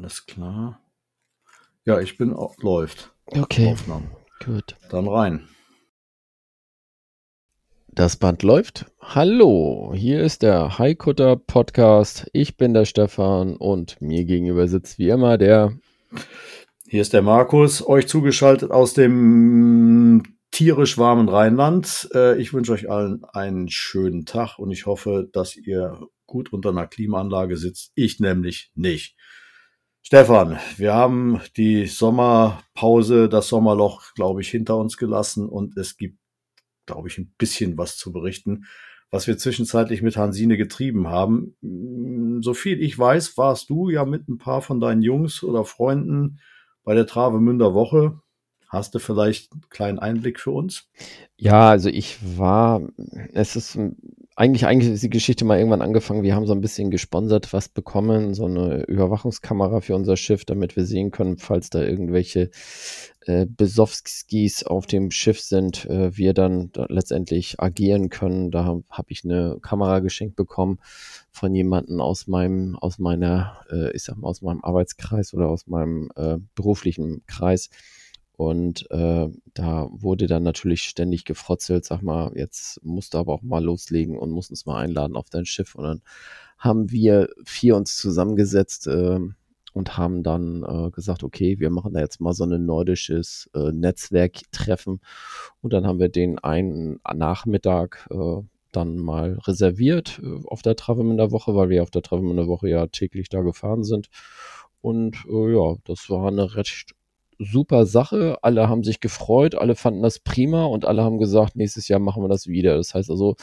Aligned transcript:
Alles 0.00 0.24
klar. 0.24 0.80
Ja, 1.84 2.00
ich 2.00 2.16
bin 2.16 2.32
auch, 2.32 2.56
läuft. 2.62 3.12
Okay, 3.26 3.72
Aufnahmen. 3.72 4.10
gut. 4.42 4.74
Dann 4.90 5.06
rein. 5.06 5.46
Das 7.88 8.16
Band 8.16 8.42
läuft. 8.42 8.86
Hallo, 8.98 9.92
hier 9.94 10.22
ist 10.22 10.40
der 10.40 10.78
Haikutter 10.78 11.36
Podcast. 11.36 12.30
Ich 12.32 12.56
bin 12.56 12.72
der 12.72 12.86
Stefan 12.86 13.56
und 13.56 14.00
mir 14.00 14.24
gegenüber 14.24 14.68
sitzt 14.68 14.98
wie 14.98 15.10
immer 15.10 15.36
der. 15.36 15.76
Hier 16.88 17.02
ist 17.02 17.12
der 17.12 17.20
Markus, 17.22 17.86
euch 17.86 18.08
zugeschaltet 18.08 18.70
aus 18.70 18.94
dem 18.94 20.22
tierisch 20.50 20.96
warmen 20.96 21.28
Rheinland. 21.28 22.08
Äh, 22.14 22.40
ich 22.40 22.54
wünsche 22.54 22.72
euch 22.72 22.88
allen 22.88 23.24
einen 23.24 23.68
schönen 23.68 24.24
Tag 24.24 24.58
und 24.58 24.70
ich 24.70 24.86
hoffe, 24.86 25.28
dass 25.30 25.58
ihr 25.58 26.00
gut 26.24 26.54
unter 26.54 26.70
einer 26.70 26.86
Klimaanlage 26.86 27.58
sitzt. 27.58 27.92
Ich 27.96 28.18
nämlich 28.18 28.70
nicht. 28.74 29.14
Stefan, 30.02 30.58
wir 30.76 30.94
haben 30.94 31.40
die 31.56 31.86
Sommerpause, 31.86 33.28
das 33.28 33.48
Sommerloch, 33.48 34.14
glaube 34.14 34.40
ich, 34.40 34.48
hinter 34.50 34.76
uns 34.76 34.96
gelassen 34.96 35.48
und 35.48 35.76
es 35.76 35.96
gibt, 35.96 36.18
glaube 36.86 37.08
ich, 37.08 37.18
ein 37.18 37.32
bisschen 37.38 37.78
was 37.78 37.96
zu 37.96 38.12
berichten, 38.12 38.66
was 39.10 39.26
wir 39.26 39.38
zwischenzeitlich 39.38 40.02
mit 40.02 40.16
Hansine 40.16 40.56
getrieben 40.56 41.08
haben. 41.08 41.56
Mm, 41.60 42.40
So 42.42 42.54
viel 42.54 42.82
ich 42.82 42.98
weiß, 42.98 43.36
warst 43.38 43.70
du 43.70 43.90
ja 43.90 44.04
mit 44.04 44.28
ein 44.28 44.38
paar 44.38 44.62
von 44.62 44.80
deinen 44.80 45.02
Jungs 45.02 45.42
oder 45.42 45.64
Freunden 45.64 46.40
bei 46.84 46.94
der 46.94 47.06
Travemünder 47.06 47.74
Woche. 47.74 48.20
Hast 48.68 48.94
du 48.94 48.98
vielleicht 49.00 49.52
einen 49.52 49.68
kleinen 49.68 49.98
Einblick 49.98 50.40
für 50.40 50.52
uns? 50.52 50.88
Ja, 51.36 51.70
also 51.70 51.88
ich 51.88 52.18
war, 52.38 52.82
es 53.32 53.56
ist 53.56 53.78
eigentlich, 54.40 54.64
eigentlich 54.64 54.90
ist 54.90 55.02
die 55.02 55.10
Geschichte 55.10 55.44
mal 55.44 55.58
irgendwann 55.58 55.82
angefangen. 55.82 56.22
Wir 56.22 56.34
haben 56.34 56.46
so 56.46 56.54
ein 56.54 56.62
bisschen 56.62 56.90
gesponsert 56.90 57.52
was 57.52 57.68
bekommen, 57.68 58.32
so 58.32 58.46
eine 58.46 58.84
Überwachungskamera 58.84 59.82
für 59.82 59.94
unser 59.94 60.16
Schiff, 60.16 60.46
damit 60.46 60.76
wir 60.76 60.86
sehen 60.86 61.10
können, 61.10 61.36
falls 61.36 61.68
da 61.68 61.82
irgendwelche 61.82 62.50
äh, 63.26 63.44
Besowskis 63.44 64.64
auf 64.64 64.86
dem 64.86 65.10
Schiff 65.10 65.42
sind, 65.42 65.84
äh, 65.90 66.16
wir 66.16 66.32
dann 66.32 66.72
da 66.72 66.86
letztendlich 66.88 67.60
agieren 67.60 68.08
können. 68.08 68.50
Da 68.50 68.64
habe 68.64 68.82
hab 68.88 69.10
ich 69.10 69.26
eine 69.26 69.58
Kamera 69.60 69.98
geschenkt 69.98 70.36
bekommen 70.36 70.78
von 71.30 71.54
jemandem 71.54 72.00
aus 72.00 72.26
meinem, 72.26 72.76
aus 72.76 72.98
meiner, 72.98 73.58
äh, 73.70 73.94
ich 73.94 74.04
sag 74.04 74.16
mal, 74.16 74.28
aus 74.28 74.40
meinem 74.40 74.64
Arbeitskreis 74.64 75.34
oder 75.34 75.50
aus 75.50 75.66
meinem 75.66 76.08
äh, 76.16 76.38
beruflichen 76.54 77.22
Kreis. 77.26 77.68
Und 78.40 78.90
äh, 78.90 79.28
da 79.52 79.90
wurde 79.92 80.26
dann 80.26 80.44
natürlich 80.44 80.84
ständig 80.84 81.26
gefrotzelt, 81.26 81.84
sag 81.84 82.00
mal, 82.00 82.32
jetzt 82.34 82.82
musst 82.82 83.12
du 83.12 83.18
aber 83.18 83.34
auch 83.34 83.42
mal 83.42 83.62
loslegen 83.62 84.18
und 84.18 84.30
musst 84.30 84.48
uns 84.48 84.64
mal 84.64 84.78
einladen 84.78 85.14
auf 85.14 85.28
dein 85.28 85.44
Schiff. 85.44 85.74
Und 85.74 85.84
dann 85.84 86.00
haben 86.56 86.90
wir 86.90 87.28
vier 87.44 87.76
uns 87.76 87.98
zusammengesetzt 87.98 88.86
äh, 88.86 89.18
und 89.74 89.98
haben 89.98 90.22
dann 90.22 90.62
äh, 90.62 90.90
gesagt, 90.90 91.22
okay, 91.22 91.60
wir 91.60 91.68
machen 91.68 91.92
da 91.92 92.00
jetzt 92.00 92.22
mal 92.22 92.32
so 92.32 92.44
ein 92.44 92.64
nordisches 92.64 93.50
äh, 93.54 93.72
Netzwerktreffen. 93.72 95.02
Und 95.60 95.74
dann 95.74 95.86
haben 95.86 95.98
wir 95.98 96.08
den 96.08 96.38
einen 96.38 96.98
Nachmittag 97.14 98.08
äh, 98.10 98.40
dann 98.72 98.96
mal 98.96 99.38
reserviert 99.42 100.18
äh, 100.24 100.46
auf 100.46 100.62
der 100.62 100.76
Travemünder 100.76 101.30
Woche, 101.30 101.54
weil 101.54 101.68
wir 101.68 101.82
auf 101.82 101.90
der 101.90 102.00
Travemünder 102.00 102.46
Woche 102.46 102.70
ja 102.70 102.86
täglich 102.86 103.28
da 103.28 103.42
gefahren 103.42 103.84
sind. 103.84 104.08
Und 104.80 105.26
äh, 105.28 105.52
ja, 105.52 105.76
das 105.84 106.08
war 106.08 106.28
eine 106.28 106.56
recht 106.56 106.94
super 107.40 107.86
Sache. 107.86 108.38
Alle 108.42 108.68
haben 108.68 108.84
sich 108.84 109.00
gefreut, 109.00 109.54
alle 109.54 109.74
fanden 109.74 110.02
das 110.02 110.18
prima 110.18 110.66
und 110.66 110.84
alle 110.84 111.02
haben 111.02 111.18
gesagt, 111.18 111.56
nächstes 111.56 111.88
Jahr 111.88 111.98
machen 111.98 112.22
wir 112.22 112.28
das 112.28 112.46
wieder. 112.46 112.76
Das 112.76 112.94
heißt 112.94 113.10
also, 113.10 113.36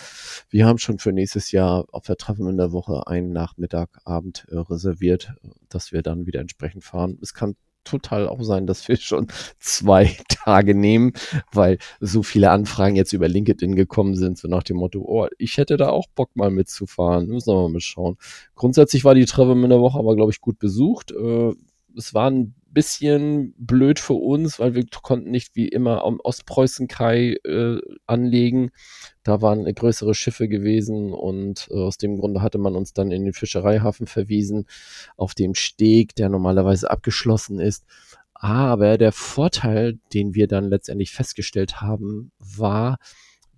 wir 0.50 0.66
haben 0.66 0.78
schon 0.78 1.00
für 1.00 1.12
nächstes 1.12 1.52
Jahr 1.52 1.85
auf 1.91 2.06
der 2.06 2.18
Travemünder 2.18 2.72
Woche 2.72 3.08
einen 3.08 3.34
Nachmittagabend 3.34 4.46
äh, 4.50 4.58
reserviert, 4.58 5.34
dass 5.69 5.91
wir 5.91 6.03
dann 6.03 6.28
wieder 6.28 6.40
entsprechend 6.40 6.84
fahren. 6.84 7.18
Es 7.22 7.34
kann 7.34 7.56
total 7.84 8.28
auch 8.28 8.44
sein, 8.44 8.68
dass 8.68 8.88
wir 8.88 8.97
schon 8.97 9.28
zwei 9.59 10.16
Tage 10.29 10.75
nehmen, 10.75 11.14
weil 11.52 11.79
so 12.00 12.22
viele 12.22 12.52
Anfragen 12.52 12.96
jetzt 12.96 13.14
über 13.14 13.28
LinkedIn 13.28 13.75
gekommen 13.75 14.16
sind, 14.16 14.38
so 14.38 14.47
nach 14.47 14.64
dem 14.64 14.78
Motto, 14.78 15.02
oh, 15.02 15.28
ich 15.38 15.58
hätte 15.58 15.78
da 15.78 15.90
auch 15.90 16.08
Bock 16.14 16.35
mal 16.35 16.52
mitzufahren. 16.52 17.28
Müssen 17.28 17.53
wir 17.53 17.69
mal 17.69 17.79
schauen. 17.79 18.18
Grundsätzlich 18.56 19.06
war 19.06 19.16
die 19.16 19.25
Travemünder 19.25 19.79
Woche 19.79 19.97
aber, 19.97 20.16
glaube 20.16 20.31
ich, 20.31 20.41
gut 20.41 20.59
besucht. 20.59 21.12
Äh, 21.12 21.53
es 21.96 22.14
war 22.14 22.29
ein 22.29 22.53
bisschen 22.77 23.55
blöd 23.57 23.97
für 23.97 24.13
uns, 24.13 24.59
weil 24.59 24.75
wir 24.75 24.85
konnten 25.01 25.31
nicht 25.31 25.55
wie 25.55 25.67
immer 25.67 26.03
am 26.03 26.19
Ostpreußen-Kai 26.19 27.38
äh, 27.43 27.79
anlegen. 28.05 28.69
Da 29.23 29.41
waren 29.41 29.65
größere 29.65 30.13
Schiffe 30.13 30.47
gewesen 30.47 31.11
und 31.11 31.69
äh, 31.71 31.73
aus 31.73 31.97
dem 31.97 32.19
Grunde 32.19 32.43
hatte 32.43 32.59
man 32.59 32.75
uns 32.75 32.93
dann 32.93 33.09
in 33.09 33.25
den 33.25 33.33
Fischereihafen 33.33 34.05
verwiesen, 34.05 34.67
auf 35.16 35.33
dem 35.33 35.55
Steg, 35.55 36.13
der 36.13 36.29
normalerweise 36.29 36.91
abgeschlossen 36.91 37.59
ist. 37.59 37.83
Aber 38.35 38.99
der 38.99 39.11
Vorteil, 39.11 39.97
den 40.13 40.35
wir 40.35 40.47
dann 40.47 40.66
letztendlich 40.66 41.13
festgestellt 41.13 41.81
haben, 41.81 42.31
war, 42.37 42.99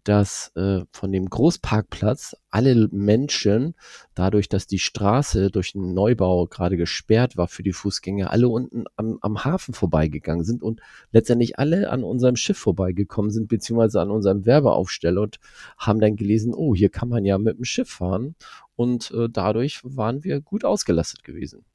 dass 0.04 0.52
äh, 0.56 0.82
von 0.92 1.12
dem 1.12 1.30
Großparkplatz 1.30 2.36
alle 2.50 2.88
Menschen, 2.92 3.76
dadurch, 4.16 4.50
dass 4.50 4.68
die 4.68 4.80
Straße 4.80 5.52
durch 5.52 5.74
den 5.74 5.94
Neubau 5.94 6.48
gerade 6.48 6.78
gesperrt 6.78 7.38
war 7.38 7.48
für 7.48 7.64
die 7.64 7.74
Fußgänger, 7.74 8.32
alle 8.32 8.50
unten 8.50 8.86
am, 8.96 9.20
am 9.22 9.44
Hafen 9.44 9.74
vorbeigegangen 9.74 10.44
sind 10.44 10.64
und 10.64 10.82
letztendlich 11.12 11.60
alle 11.60 11.90
an 11.90 12.04
unserem 12.04 12.36
Schiff 12.36 12.58
vorbeigekommen 12.58 13.32
sind, 13.32 13.48
beziehungsweise 13.48 14.02
an 14.02 14.12
unserem 14.12 14.46
Werbeaufsteller 14.46 15.22
und 15.22 15.40
haben 15.78 16.00
dann 16.00 16.16
gelesen, 16.16 16.54
oh, 16.54 16.76
hier 16.76 16.90
kann 16.90 17.10
man 17.10 17.26
ja 17.26 17.38
mit 17.38 17.58
dem 17.58 17.66
Schiff 17.66 17.90
fahren. 17.90 18.36
Und 18.76 19.12
äh, 19.12 19.28
dadurch 19.30 19.82
waren 19.84 20.24
wir 20.24 20.42
gut 20.42 20.64
ausgelastet 20.66 21.24
gewesen. 21.24 21.66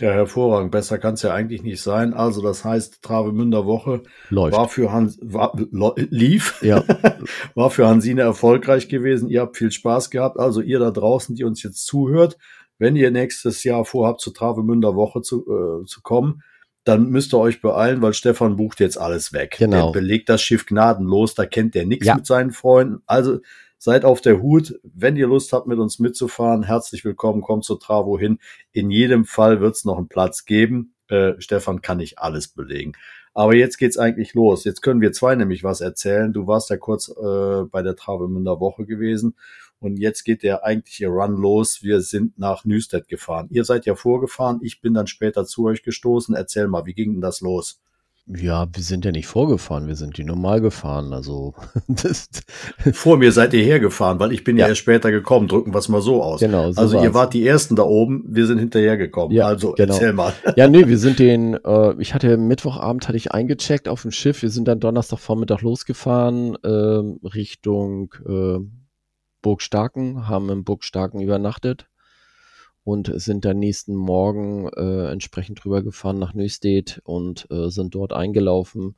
Ja, 0.00 0.10
hervorragend. 0.10 0.72
Besser 0.72 0.98
kann 0.98 1.14
es 1.14 1.22
ja 1.22 1.32
eigentlich 1.32 1.62
nicht 1.62 1.80
sein. 1.80 2.14
Also, 2.14 2.42
das 2.42 2.64
heißt, 2.64 3.00
Travemünder 3.02 3.64
Woche 3.64 4.02
Läuft. 4.28 4.56
war 4.56 4.68
für 4.68 4.90
Hans, 4.90 5.18
war, 5.22 5.52
lief, 6.10 6.60
Ja. 6.62 6.82
war 7.54 7.70
für 7.70 7.86
Hansine 7.86 8.22
erfolgreich 8.22 8.88
gewesen. 8.88 9.28
Ihr 9.28 9.40
habt 9.42 9.56
viel 9.56 9.70
Spaß 9.70 10.10
gehabt. 10.10 10.38
Also, 10.38 10.60
ihr 10.60 10.80
da 10.80 10.90
draußen, 10.90 11.36
die 11.36 11.44
uns 11.44 11.62
jetzt 11.62 11.86
zuhört, 11.86 12.36
wenn 12.78 12.96
ihr 12.96 13.12
nächstes 13.12 13.62
Jahr 13.62 13.84
vorhabt, 13.84 14.20
zur 14.20 14.34
Travemünder 14.34 14.96
Woche 14.96 15.22
zu, 15.22 15.44
äh, 15.46 15.86
zu 15.86 16.02
kommen, 16.02 16.42
dann 16.82 17.08
müsst 17.08 17.32
ihr 17.32 17.38
euch 17.38 17.62
beeilen, 17.62 18.02
weil 18.02 18.12
Stefan 18.14 18.56
bucht 18.56 18.80
jetzt 18.80 18.98
alles 18.98 19.32
weg. 19.32 19.56
Genau. 19.58 19.92
Der 19.92 20.00
belegt 20.00 20.28
das 20.28 20.42
Schiff 20.42 20.66
gnadenlos, 20.66 21.34
da 21.34 21.46
kennt 21.46 21.74
der 21.76 21.86
nichts 21.86 22.06
Ja. 22.06 22.16
mit 22.16 22.26
seinen 22.26 22.50
Freunden. 22.50 23.00
Also, 23.06 23.38
seid 23.84 24.06
auf 24.06 24.22
der 24.22 24.40
Hut. 24.40 24.80
Wenn 24.82 25.14
ihr 25.14 25.26
Lust 25.26 25.52
habt, 25.52 25.66
mit 25.66 25.78
uns 25.78 25.98
mitzufahren, 25.98 26.62
herzlich 26.62 27.04
willkommen, 27.04 27.42
kommt 27.42 27.64
zur 27.64 27.78
Travo 27.78 28.18
hin. 28.18 28.38
In 28.72 28.90
jedem 28.90 29.26
Fall 29.26 29.60
wird 29.60 29.74
es 29.74 29.84
noch 29.84 29.98
einen 29.98 30.08
Platz 30.08 30.46
geben. 30.46 30.94
Äh, 31.08 31.34
Stefan 31.36 31.82
kann 31.82 31.98
nicht 31.98 32.18
alles 32.18 32.48
belegen. 32.48 32.92
Aber 33.34 33.54
jetzt 33.54 33.76
geht's 33.76 33.98
eigentlich 33.98 34.32
los. 34.32 34.64
Jetzt 34.64 34.80
können 34.80 35.02
wir 35.02 35.12
zwei 35.12 35.34
nämlich 35.34 35.64
was 35.64 35.82
erzählen. 35.82 36.32
Du 36.32 36.46
warst 36.46 36.70
ja 36.70 36.78
kurz 36.78 37.10
äh, 37.10 37.64
bei 37.70 37.82
der 37.82 37.94
Travemünder 37.94 38.58
Woche 38.58 38.86
gewesen 38.86 39.36
und 39.80 39.98
jetzt 39.98 40.24
geht 40.24 40.44
der 40.44 40.64
eigentliche 40.64 41.08
Run 41.08 41.36
los. 41.36 41.82
Wir 41.82 42.00
sind 42.00 42.38
nach 42.38 42.64
Nüstedt 42.64 43.06
gefahren. 43.06 43.48
Ihr 43.50 43.66
seid 43.66 43.84
ja 43.84 43.96
vorgefahren. 43.96 44.60
Ich 44.62 44.80
bin 44.80 44.94
dann 44.94 45.08
später 45.08 45.44
zu 45.44 45.66
euch 45.66 45.82
gestoßen. 45.82 46.34
Erzähl 46.34 46.68
mal, 46.68 46.86
wie 46.86 46.94
ging 46.94 47.12
denn 47.12 47.20
das 47.20 47.42
los? 47.42 47.82
Ja, 48.26 48.66
wir 48.72 48.82
sind 48.82 49.04
ja 49.04 49.12
nicht 49.12 49.26
vorgefahren, 49.26 49.86
wir 49.86 49.96
sind 49.96 50.16
die 50.16 50.24
normal 50.24 50.62
gefahren. 50.62 51.12
Also 51.12 51.52
das, 51.88 52.28
Vor 52.94 53.18
mir 53.18 53.32
seid 53.32 53.52
ihr 53.52 53.62
hergefahren, 53.62 54.18
weil 54.18 54.32
ich 54.32 54.44
bin 54.44 54.56
ja, 54.56 54.64
Ja. 54.64 54.68
erst 54.70 54.80
später 54.80 55.10
gekommen. 55.10 55.46
Drücken 55.46 55.74
wir 55.74 55.78
es 55.78 55.90
mal 55.90 56.00
so 56.00 56.22
aus. 56.22 56.40
Genau, 56.40 56.72
so 56.72 56.80
also 56.80 56.96
ihr 56.96 57.04
war's. 57.08 57.14
wart 57.14 57.34
die 57.34 57.46
Ersten 57.46 57.76
da 57.76 57.82
oben, 57.82 58.24
wir 58.26 58.46
sind 58.46 58.58
hinterhergekommen. 58.60 59.36
Ja, 59.36 59.46
also 59.46 59.72
genau. 59.72 59.92
erzähl 59.92 60.14
mal. 60.14 60.32
Ja, 60.56 60.68
nee, 60.68 60.86
wir 60.88 60.96
sind 60.96 61.18
den, 61.18 61.54
äh, 61.64 61.94
ich 62.00 62.14
hatte 62.14 62.38
Mittwochabend 62.38 63.06
hatte 63.08 63.16
ich 63.18 63.32
eingecheckt 63.32 63.88
auf 63.88 64.02
dem 64.02 64.10
Schiff. 64.10 64.40
Wir 64.40 64.50
sind 64.50 64.68
dann 64.68 64.80
Donnerstagvormittag 64.80 65.60
losgefahren 65.60 66.56
ähm, 66.64 67.20
Richtung 67.22 68.14
äh, 68.26 68.58
Burg 69.42 69.60
Starken, 69.60 70.28
haben 70.28 70.48
in 70.48 70.64
Burg 70.64 70.82
Starken 70.84 71.20
übernachtet 71.20 71.86
und 72.84 73.10
sind 73.20 73.44
dann 73.44 73.58
nächsten 73.58 73.94
Morgen 73.94 74.68
äh, 74.68 75.10
entsprechend 75.10 75.64
rübergefahren 75.64 76.18
nach 76.18 76.34
Neustedt 76.34 77.00
und 77.04 77.46
äh, 77.50 77.70
sind 77.70 77.94
dort 77.94 78.12
eingelaufen. 78.12 78.94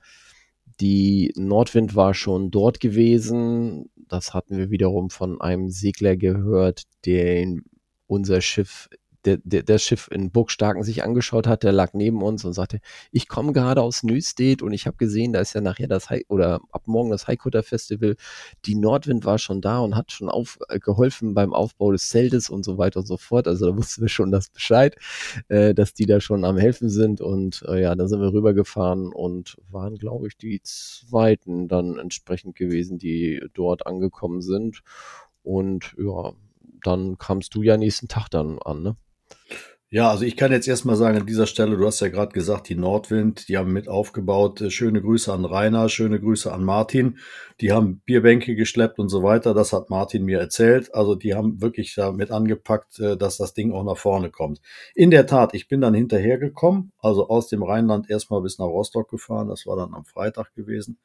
Die 0.80 1.32
Nordwind 1.36 1.94
war 1.94 2.12
schon 2.12 2.50
dort 2.50 2.80
gewesen. 2.80 3.88
Das 4.08 4.34
hatten 4.34 4.58
wir 4.58 4.70
wiederum 4.70 5.08
von 5.08 5.40
einem 5.40 5.70
Segler 5.70 6.16
gehört, 6.16 6.82
den 7.06 7.64
unser 8.08 8.40
Schiff 8.40 8.88
der, 9.26 9.38
der, 9.44 9.62
das 9.62 9.82
Schiff 9.82 10.08
in 10.10 10.30
Burgstarken 10.30 10.82
sich 10.84 11.02
angeschaut 11.02 11.46
hat, 11.46 11.62
der 11.62 11.72
lag 11.72 11.92
neben 11.92 12.22
uns 12.22 12.44
und 12.44 12.52
sagte, 12.52 12.80
ich 13.10 13.28
komme 13.28 13.52
gerade 13.52 13.82
aus 13.82 14.02
Nüstedt 14.02 14.62
und 14.62 14.72
ich 14.72 14.86
habe 14.86 14.96
gesehen, 14.96 15.32
da 15.32 15.40
ist 15.40 15.54
ja 15.54 15.60
nachher 15.60 15.88
das 15.88 16.08
High 16.08 16.24
oder 16.28 16.60
ab 16.70 16.82
morgen 16.86 17.10
das 17.10 17.26
Highcutter 17.26 17.62
Festival. 17.62 18.16
Die 18.64 18.76
Nordwind 18.76 19.24
war 19.24 19.38
schon 19.38 19.60
da 19.60 19.80
und 19.80 19.96
hat 19.96 20.12
schon 20.12 20.28
auf, 20.28 20.58
äh, 20.68 20.78
geholfen 20.78 21.34
beim 21.34 21.52
Aufbau 21.52 21.92
des 21.92 22.08
Zeltes 22.08 22.48
und 22.48 22.64
so 22.64 22.78
weiter 22.78 23.00
und 23.00 23.06
so 23.06 23.16
fort. 23.16 23.48
Also 23.48 23.70
da 23.70 23.76
wussten 23.76 24.02
wir 24.02 24.08
schon 24.08 24.30
das 24.30 24.48
Bescheid, 24.48 24.96
äh, 25.48 25.74
dass 25.74 25.92
die 25.92 26.06
da 26.06 26.20
schon 26.20 26.44
am 26.44 26.56
helfen 26.56 26.88
sind 26.88 27.20
und 27.20 27.64
äh, 27.68 27.82
ja, 27.82 27.94
dann 27.94 28.08
sind 28.08 28.20
wir 28.20 28.32
rübergefahren 28.32 29.12
und 29.12 29.56
waren, 29.70 29.96
glaube 29.96 30.28
ich, 30.28 30.36
die 30.36 30.60
zweiten 30.62 31.68
dann 31.68 31.98
entsprechend 31.98 32.56
gewesen, 32.56 32.98
die 32.98 33.42
dort 33.54 33.86
angekommen 33.86 34.40
sind. 34.40 34.82
Und 35.42 35.94
ja, 35.98 36.32
dann 36.82 37.18
kamst 37.18 37.54
du 37.54 37.62
ja 37.62 37.76
nächsten 37.76 38.08
Tag 38.08 38.28
dann 38.28 38.58
an, 38.60 38.82
ne? 38.82 38.96
Ja, 39.90 40.10
also 40.10 40.24
ich 40.24 40.36
kann 40.36 40.50
jetzt 40.50 40.66
erstmal 40.66 40.96
sagen, 40.96 41.16
an 41.16 41.26
dieser 41.26 41.46
Stelle, 41.46 41.76
du 41.76 41.86
hast 41.86 42.00
ja 42.00 42.08
gerade 42.08 42.32
gesagt, 42.32 42.68
die 42.68 42.74
Nordwind, 42.74 43.48
die 43.48 43.56
haben 43.56 43.72
mit 43.72 43.88
aufgebaut. 43.88 44.60
Äh, 44.60 44.70
schöne 44.70 45.00
Grüße 45.00 45.32
an 45.32 45.44
Rainer, 45.44 45.88
schöne 45.88 46.18
Grüße 46.20 46.52
an 46.52 46.64
Martin. 46.64 47.18
Die 47.60 47.70
haben 47.72 48.00
Bierbänke 48.04 48.56
geschleppt 48.56 48.98
und 48.98 49.08
so 49.08 49.22
weiter. 49.22 49.54
Das 49.54 49.72
hat 49.72 49.88
Martin 49.88 50.24
mir 50.24 50.40
erzählt. 50.40 50.92
Also 50.92 51.14
die 51.14 51.34
haben 51.36 51.62
wirklich 51.62 51.94
damit 51.94 52.32
angepackt, 52.32 52.98
äh, 52.98 53.16
dass 53.16 53.36
das 53.36 53.54
Ding 53.54 53.70
auch 53.72 53.84
nach 53.84 53.96
vorne 53.96 54.30
kommt. 54.30 54.60
In 54.96 55.12
der 55.12 55.26
Tat, 55.28 55.54
ich 55.54 55.68
bin 55.68 55.80
dann 55.80 55.94
hinterhergekommen, 55.94 56.90
also 56.98 57.28
aus 57.28 57.46
dem 57.48 57.62
Rheinland 57.62 58.10
erstmal 58.10 58.42
bis 58.42 58.58
nach 58.58 58.66
Rostock 58.66 59.08
gefahren. 59.08 59.46
Das 59.48 59.66
war 59.66 59.76
dann 59.76 59.94
am 59.94 60.04
Freitag 60.04 60.52
gewesen. 60.56 60.98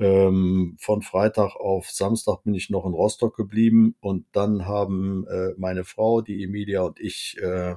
Ähm, 0.00 0.76
von 0.78 1.02
Freitag 1.02 1.56
auf 1.56 1.90
Samstag 1.90 2.44
bin 2.44 2.54
ich 2.54 2.70
noch 2.70 2.86
in 2.86 2.92
Rostock 2.92 3.36
geblieben 3.36 3.96
und 4.00 4.26
dann 4.30 4.64
haben 4.64 5.26
äh, 5.26 5.54
meine 5.56 5.84
Frau, 5.84 6.20
die 6.20 6.44
Emilia 6.44 6.82
und 6.82 7.00
ich 7.00 7.36
äh, 7.42 7.74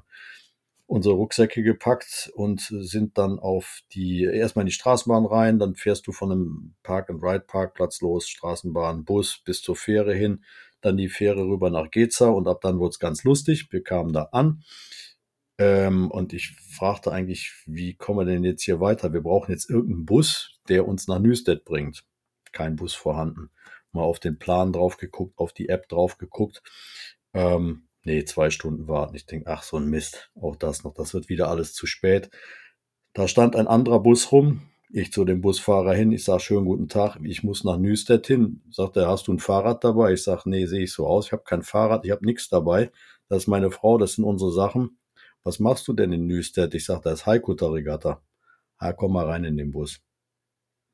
unsere 0.86 1.16
Rucksäcke 1.16 1.64
gepackt 1.64 2.32
und 2.36 2.62
sind 2.62 3.18
dann 3.18 3.40
auf 3.40 3.82
die, 3.94 4.24
erstmal 4.24 4.64
in 4.64 4.68
die 4.68 4.74
Straßenbahn 4.74 5.26
rein, 5.26 5.58
dann 5.58 5.74
fährst 5.74 6.06
du 6.06 6.12
von 6.12 6.32
einem 6.32 6.74
Park-and-Ride-Parkplatz 6.84 8.02
los, 8.02 8.28
Straßenbahn, 8.28 9.04
Bus 9.04 9.42
bis 9.44 9.62
zur 9.64 9.76
Fähre 9.76 10.14
hin, 10.14 10.44
dann 10.82 10.98
die 10.98 11.10
Fähre 11.10 11.48
rüber 11.48 11.72
nach 11.72 11.90
Geza 11.90 12.28
und 12.28 12.48
ab 12.48 12.62
dann 12.62 12.78
wurde 12.78 12.90
es 12.90 13.00
ganz 13.00 13.24
lustig. 13.24 13.72
Wir 13.72 13.84
kamen 13.84 14.14
da 14.14 14.30
an 14.32 14.64
ähm, 15.58 16.12
und 16.12 16.34
ich 16.34 16.56
fragte 16.76 17.12
eigentlich, 17.12 17.54
wie 17.66 17.96
kommen 17.96 18.20
wir 18.20 18.32
denn 18.32 18.44
jetzt 18.44 18.64
hier 18.64 18.80
weiter? 18.80 19.12
Wir 19.12 19.22
brauchen 19.22 19.52
jetzt 19.52 19.70
irgendeinen 19.70 20.06
Bus, 20.06 20.60
der 20.68 20.88
uns 20.88 21.08
nach 21.08 21.20
Nüstedt 21.20 21.66
bringt 21.66 22.04
kein 22.52 22.76
Bus 22.76 22.94
vorhanden. 22.94 23.50
Mal 23.92 24.04
auf 24.04 24.20
den 24.20 24.40
Plan 24.40 24.74
drauf 24.74 24.98
geguckt, 24.98 25.38
auf 25.38 25.54
die 25.54 25.70
App 25.70 25.90
drauf 25.90 26.18
geguckt. 26.18 26.62
Ähm, 27.34 27.88
nee, 28.04 28.24
zwei 28.26 28.50
Stunden 28.50 28.88
warten. 28.88 29.16
Ich 29.16 29.26
denke, 29.26 29.50
ach, 29.50 29.64
so 29.64 29.78
ein 29.78 29.90
Mist. 29.90 30.32
Auch 30.40 30.56
das 30.56 30.84
noch. 30.84 30.94
Das 30.94 31.14
wird 31.14 31.30
wieder 31.30 31.50
alles 31.50 31.74
zu 31.74 31.86
spät. 31.86 32.30
Da 33.14 33.28
stand 33.28 33.56
ein 33.56 33.68
anderer 33.68 34.00
Bus 34.00 34.32
rum. 34.32 34.62
Ich 34.94 35.12
zu 35.14 35.24
dem 35.26 35.42
Busfahrer 35.42 35.94
hin. 35.94 36.12
Ich 36.12 36.26
sage, 36.26 36.42
schönen 36.42 36.66
guten 36.66 36.90
Tag. 36.90 37.18
Ich 37.24 37.44
muss 37.44 37.64
nach 37.64 37.78
Nüstedt 37.78 38.28
hin. 38.28 38.62
Sagt 38.70 38.98
er, 38.98 39.08
hast 39.08 39.28
du 39.28 39.34
ein 39.34 39.40
Fahrrad 39.40 39.84
dabei? 39.84 40.14
Ich 40.14 40.24
sage, 40.24 40.50
nee, 40.50 40.66
sehe 40.66 40.84
ich 40.84 40.94
so 40.94 41.08
aus. 41.08 41.28
Ich 41.28 41.32
habe 41.32 41.44
kein 41.44 41.62
Fahrrad. 41.62 42.06
Ich 42.06 42.12
habe 42.12 42.26
nichts 42.26 42.50
dabei. 42.50 42.92
Das 43.30 43.44
ist 43.44 43.48
meine 43.48 43.72
Frau. 43.72 43.98
Das 43.98 44.14
sind 44.14 44.26
unsere 44.26 44.52
Sachen. 44.52 44.98
Was 45.44 45.60
machst 45.60 45.88
du 45.88 45.94
denn 45.94 46.12
in 46.12 46.28
Nüstedt? 46.28 46.74
Ich 46.76 46.86
sage, 46.86 47.02
da 47.04 47.14
ist 47.14 47.26
Haikutter-Regatta. 47.26 48.22
Ah, 48.78 48.94
komm 48.94 49.14
mal 49.14 49.26
rein 49.26 49.46
in 49.46 49.58
den 49.58 49.72
Bus. 49.72 50.02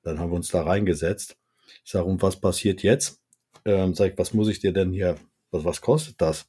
Dann 0.03 0.19
haben 0.19 0.31
wir 0.31 0.36
uns 0.36 0.50
da 0.50 0.62
reingesetzt. 0.62 1.38
Ich 1.88 1.94
sage, 1.94 2.04
und 2.04 2.22
was 2.22 2.36
passiert 2.36 2.84
jetzt? 2.84 3.22
Ähm, 3.63 3.94
sag 3.94 4.12
ich, 4.12 4.18
was 4.18 4.34
muss 4.34 4.50
ich 4.50 4.60
dir 4.60 4.74
denn 4.74 4.92
hier, 4.92 5.16
was, 5.51 5.63
was 5.63 5.80
kostet 5.80 6.19
das? 6.19 6.45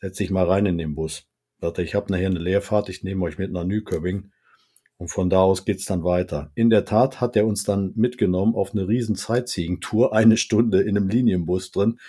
Setz 0.00 0.16
dich 0.16 0.30
mal 0.30 0.46
rein 0.46 0.64
in 0.64 0.78
den 0.78 0.94
Bus. 0.94 1.26
Sagte, 1.60 1.82
ich 1.82 1.94
habe 1.94 2.10
nachher 2.10 2.28
eine 2.28 2.38
Leerfahrt, 2.38 2.88
ich 2.88 3.02
nehme 3.02 3.26
euch 3.26 3.36
mit 3.36 3.52
nach 3.52 3.64
Nyköping. 3.64 4.30
Und 4.96 5.08
von 5.08 5.28
da 5.28 5.40
aus 5.40 5.66
geht's 5.66 5.84
dann 5.84 6.02
weiter. 6.02 6.50
In 6.54 6.70
der 6.70 6.86
Tat 6.86 7.20
hat 7.20 7.36
er 7.36 7.46
uns 7.46 7.64
dann 7.64 7.92
mitgenommen 7.94 8.54
auf 8.54 8.72
eine 8.72 8.88
riesen 8.88 9.16
Sightseeing-Tour, 9.16 10.14
eine 10.14 10.38
Stunde 10.38 10.80
in 10.80 10.96
einem 10.96 11.10
Linienbus 11.10 11.70
drin, 11.70 12.00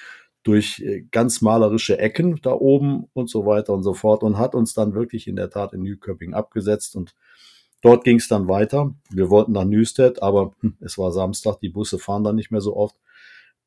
durch 0.43 0.79
äh, 0.79 1.01
ganz 1.11 1.41
malerische 1.41 1.97
Ecken 1.99 2.39
da 2.41 2.53
oben 2.53 3.09
und 3.11 3.29
so 3.29 3.45
weiter 3.45 3.73
und 3.73 3.83
so 3.83 3.93
fort 3.93 4.23
und 4.23 4.37
hat 4.37 4.55
uns 4.55 4.73
dann 4.73 4.93
wirklich 4.93 5.27
in 5.27 5.35
der 5.35 5.49
Tat 5.49 5.73
in 5.73 5.81
Nyköping 5.81 6.33
abgesetzt 6.33 6.95
und 6.95 7.15
Dort 7.85 8.03
ging 8.03 8.17
es 8.17 8.27
dann 8.27 8.47
weiter. 8.47 8.95
Wir 9.11 9.29
wollten 9.29 9.51
nach 9.51 9.63
Nüstedt, 9.63 10.23
aber 10.23 10.55
hm, 10.61 10.75
es 10.79 10.97
war 10.97 11.11
Samstag, 11.11 11.59
die 11.59 11.69
Busse 11.69 11.99
fahren 11.99 12.23
dann 12.23 12.35
nicht 12.35 12.49
mehr 12.49 12.59
so 12.59 12.75
oft. 12.75 12.95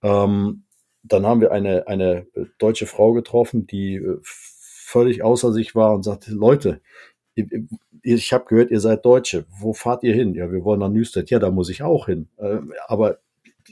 Ähm, 0.02 0.64
dann 1.04 1.24
haben 1.24 1.40
wir 1.40 1.52
eine, 1.52 1.86
eine 1.86 2.26
deutsche 2.58 2.86
Frau 2.86 3.12
getroffen, 3.12 3.68
die 3.68 3.94
äh, 3.94 4.18
völlig 4.22 5.22
außer 5.22 5.52
sich 5.52 5.76
war 5.76 5.94
und 5.94 6.02
sagte, 6.02 6.32
Leute, 6.32 6.80
ich 8.02 8.32
habe 8.32 8.46
gehört, 8.46 8.72
ihr 8.72 8.80
seid 8.80 9.04
Deutsche. 9.04 9.46
Wo 9.50 9.72
fahrt 9.72 10.02
ihr 10.02 10.14
hin? 10.14 10.34
Ja, 10.34 10.50
wir 10.50 10.64
wollen 10.64 10.80
nach 10.80 10.90
Nüstedt. 10.90 11.30
Ja, 11.30 11.38
da 11.38 11.52
muss 11.52 11.70
ich 11.70 11.84
auch 11.84 12.06
hin. 12.06 12.28
Äh, 12.38 12.58
aber 12.88 13.18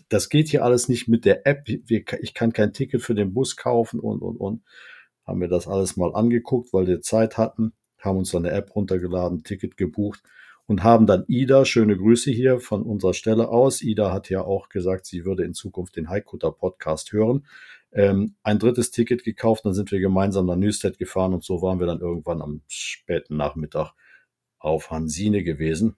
das 0.09 0.29
geht 0.29 0.47
hier 0.47 0.63
alles 0.63 0.89
nicht 0.89 1.09
mit 1.09 1.25
der 1.25 1.45
App. 1.45 1.69
Ich 1.69 2.35
kann 2.35 2.53
kein 2.53 2.73
Ticket 2.73 3.03
für 3.03 3.17
den 3.17 3.35
Bus 3.35 3.57
kaufen 3.57 3.99
und, 3.99 4.23
und, 4.23 4.37
und. 4.37 4.63
Haben 5.27 5.41
wir 5.41 5.49
das 5.49 5.67
alles 5.67 5.97
mal 5.97 6.15
angeguckt, 6.15 6.73
weil 6.73 6.87
wir 6.87 7.01
Zeit 7.01 7.37
hatten 7.37 7.73
haben 7.99 8.19
uns 8.19 8.31
dann 8.31 8.45
eine 8.47 8.55
App 8.55 8.75
runtergeladen, 8.75 9.43
Ticket 9.43 9.77
gebucht 9.77 10.23
und 10.67 10.83
haben 10.83 11.07
dann 11.07 11.25
Ida, 11.29 11.65
schöne 11.65 11.97
Grüße 11.97 12.31
hier 12.31 12.61
von 12.61 12.83
unserer 12.83 13.15
Stelle 13.15 13.49
aus. 13.49 13.83
Ida 13.83 14.13
hat 14.13 14.31
ja 14.31 14.43
auch 14.43 14.69
gesagt, 14.69 15.07
sie 15.07 15.25
würde 15.25 15.45
in 15.45 15.55
Zukunft 15.55 15.97
den 15.97 16.09
Haikutter 16.09 16.51
Podcast 16.51 17.13
hören. 17.13 17.47
Ähm, 17.93 18.35
ein 18.43 18.59
drittes 18.59 18.91
Ticket 18.91 19.25
gekauft, 19.25 19.65
dann 19.65 19.75
sind 19.75 19.91
wir 19.93 20.01
gemeinsam 20.01 20.47
nach 20.47 20.57
Nüstedt 20.57 20.99
gefahren 20.99 21.35
und 21.35 21.45
so 21.45 21.63
waren 21.63 21.79
wir 21.79 21.87
dann 21.87 22.01
irgendwann 22.01 22.43
am 22.43 22.63
späten 22.67 23.37
Nachmittag 23.37 23.93
auf 24.59 24.91
Hansine 24.91 25.45
gewesen 25.45 25.97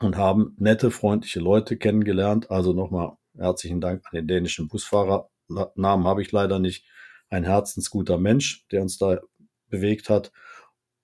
und 0.00 0.16
haben 0.16 0.56
nette, 0.58 0.90
freundliche 0.90 1.40
Leute 1.40 1.76
kennengelernt. 1.76 2.50
Also 2.50 2.72
nochmal 2.72 3.12
herzlichen 3.38 3.80
Dank 3.80 4.02
an 4.04 4.16
den 4.16 4.26
dänischen 4.26 4.68
Busfahrer. 4.68 5.30
Namen 5.48 6.06
habe 6.06 6.22
ich 6.22 6.32
leider 6.32 6.58
nicht. 6.58 6.84
Ein 7.28 7.44
herzensguter 7.44 8.18
Mensch, 8.18 8.66
der 8.70 8.82
uns 8.82 8.98
da 8.98 9.20
bewegt 9.68 10.10
hat. 10.10 10.32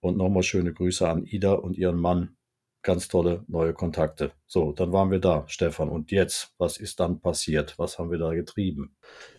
Und 0.00 0.17
nochmal 0.17 0.43
schöne 0.43 0.73
Grüße 0.73 1.09
an 1.09 1.25
Ida 1.25 1.55
und 1.55 1.77
ihren 1.77 1.99
Mann. 1.99 2.37
Ganz 2.83 3.09
tolle 3.09 3.45
neue 3.49 3.75
Kontakte. 3.75 4.33
So, 4.47 4.73
dann 4.73 4.93
waren 4.93 5.11
wir 5.11 5.19
da, 5.19 5.45
Stefan. 5.49 5.89
Und 5.89 6.11
jetzt, 6.11 6.55
was 6.59 6.77
ist 6.77 7.00
dann 7.00 7.21
passiert? 7.21 7.79
Was 7.79 7.99
haben 7.99 8.11
wir 8.11 8.19
da 8.19 8.33
getrieben? 8.33 8.97